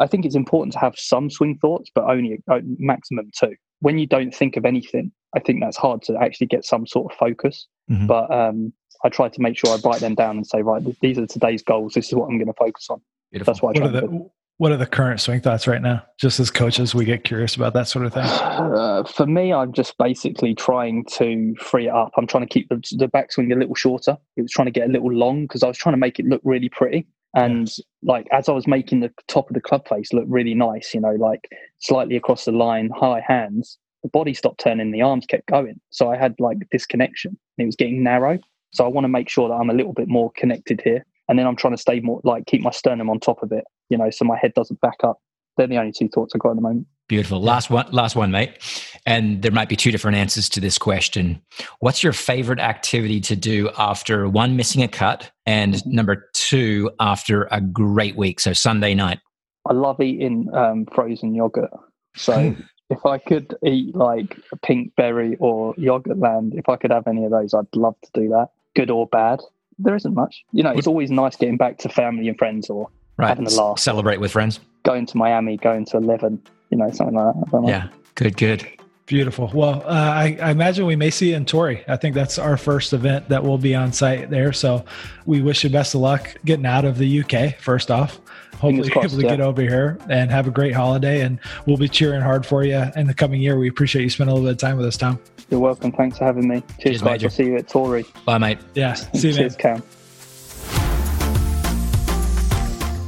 [0.00, 3.54] I think it's important to have some swing thoughts, but only a, a maximum two.
[3.80, 7.12] When you don't think of anything, I think that's hard to actually get some sort
[7.12, 7.66] of focus.
[7.90, 8.06] Mm-hmm.
[8.06, 8.72] But um,
[9.04, 11.62] I try to make sure I write them down and say, right, these are today's
[11.62, 11.94] goals.
[11.94, 13.00] This is what I'm going to focus on.
[13.30, 13.52] Beautiful.
[13.52, 16.04] That's what I try what, are the, what are the current swing thoughts right now?
[16.20, 18.24] Just as coaches, we get curious about that sort of thing.
[18.24, 22.12] Uh, for me, I'm just basically trying to free it up.
[22.16, 24.16] I'm trying to keep the, the backswing a little shorter.
[24.36, 26.26] It was trying to get a little long because I was trying to make it
[26.26, 27.06] look really pretty.
[27.34, 27.70] And
[28.02, 31.00] like as I was making the top of the club face look really nice, you
[31.00, 31.48] know, like
[31.78, 35.80] slightly across the line, high hands, the body stopped turning, the arms kept going.
[35.90, 37.38] So I had like this connection.
[37.58, 38.38] It was getting narrow.
[38.72, 41.04] So I want to make sure that I'm a little bit more connected here.
[41.28, 43.64] And then I'm trying to stay more like keep my sternum on top of it,
[43.92, 45.20] you know, so my head doesn't back up.
[45.58, 46.86] They're the only two thoughts I've got at the moment.
[47.08, 47.42] Beautiful.
[47.42, 48.56] Last one, last one, mate.
[49.04, 51.42] And there might be two different answers to this question.
[51.80, 55.94] What's your favorite activity to do after one missing a cut, and mm-hmm.
[55.94, 58.40] number two after a great week?
[58.40, 59.20] So Sunday night.
[59.68, 61.70] I love eating um, frozen yogurt.
[62.16, 62.56] So
[62.88, 67.30] if I could eat like a Pinkberry or Yogurtland, if I could have any of
[67.30, 68.48] those, I'd love to do that.
[68.74, 69.42] Good or bad,
[69.78, 70.44] there isn't much.
[70.52, 73.28] You know, it's always nice getting back to family and friends or right.
[73.28, 73.78] having a laugh.
[73.78, 74.60] Celebrate with friends.
[74.84, 77.64] Going to Miami, going to Eleven, you know, something like that.
[77.66, 78.66] Yeah, good, good.
[79.06, 79.50] Beautiful.
[79.52, 81.84] Well, uh, I, I, imagine we may see you in Torrey.
[81.88, 84.52] I think that's our first event that will be on site there.
[84.52, 84.84] So
[85.26, 88.20] we wish you best of luck getting out of the UK, first off.
[88.54, 89.28] Hopefully, you're able to yeah.
[89.28, 91.22] get over here and have a great holiday.
[91.22, 93.58] And we'll be cheering hard for you in the coming year.
[93.58, 95.18] We appreciate you spending a little bit of time with us, Tom.
[95.50, 95.90] You're welcome.
[95.90, 96.60] Thanks for having me.
[96.60, 97.24] Cheers, Cheers guys.
[97.24, 98.06] I'll see you at Torrey.
[98.24, 98.58] Bye, mate.
[98.74, 98.94] Yeah.
[98.94, 99.80] See you, Cheers, man.
[99.80, 99.82] Cam.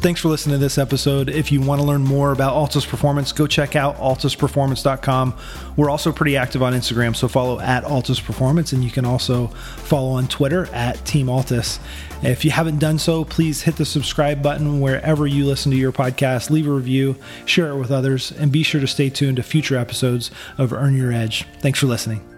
[0.04, 1.30] Thanks for listening to this episode.
[1.30, 5.34] If you want to learn more about Altus Performance, go check out altusperformance.com.
[5.78, 9.46] We're also pretty active on Instagram, so follow at Altus Performance, and you can also
[9.46, 11.78] follow on Twitter at Team Altus.
[12.22, 15.90] If you haven't done so, please hit the subscribe button wherever you listen to your
[15.90, 19.42] podcast, leave a review, share it with others, and be sure to stay tuned to
[19.42, 21.46] future episodes of Earn Your Edge.
[21.60, 22.33] Thanks for listening.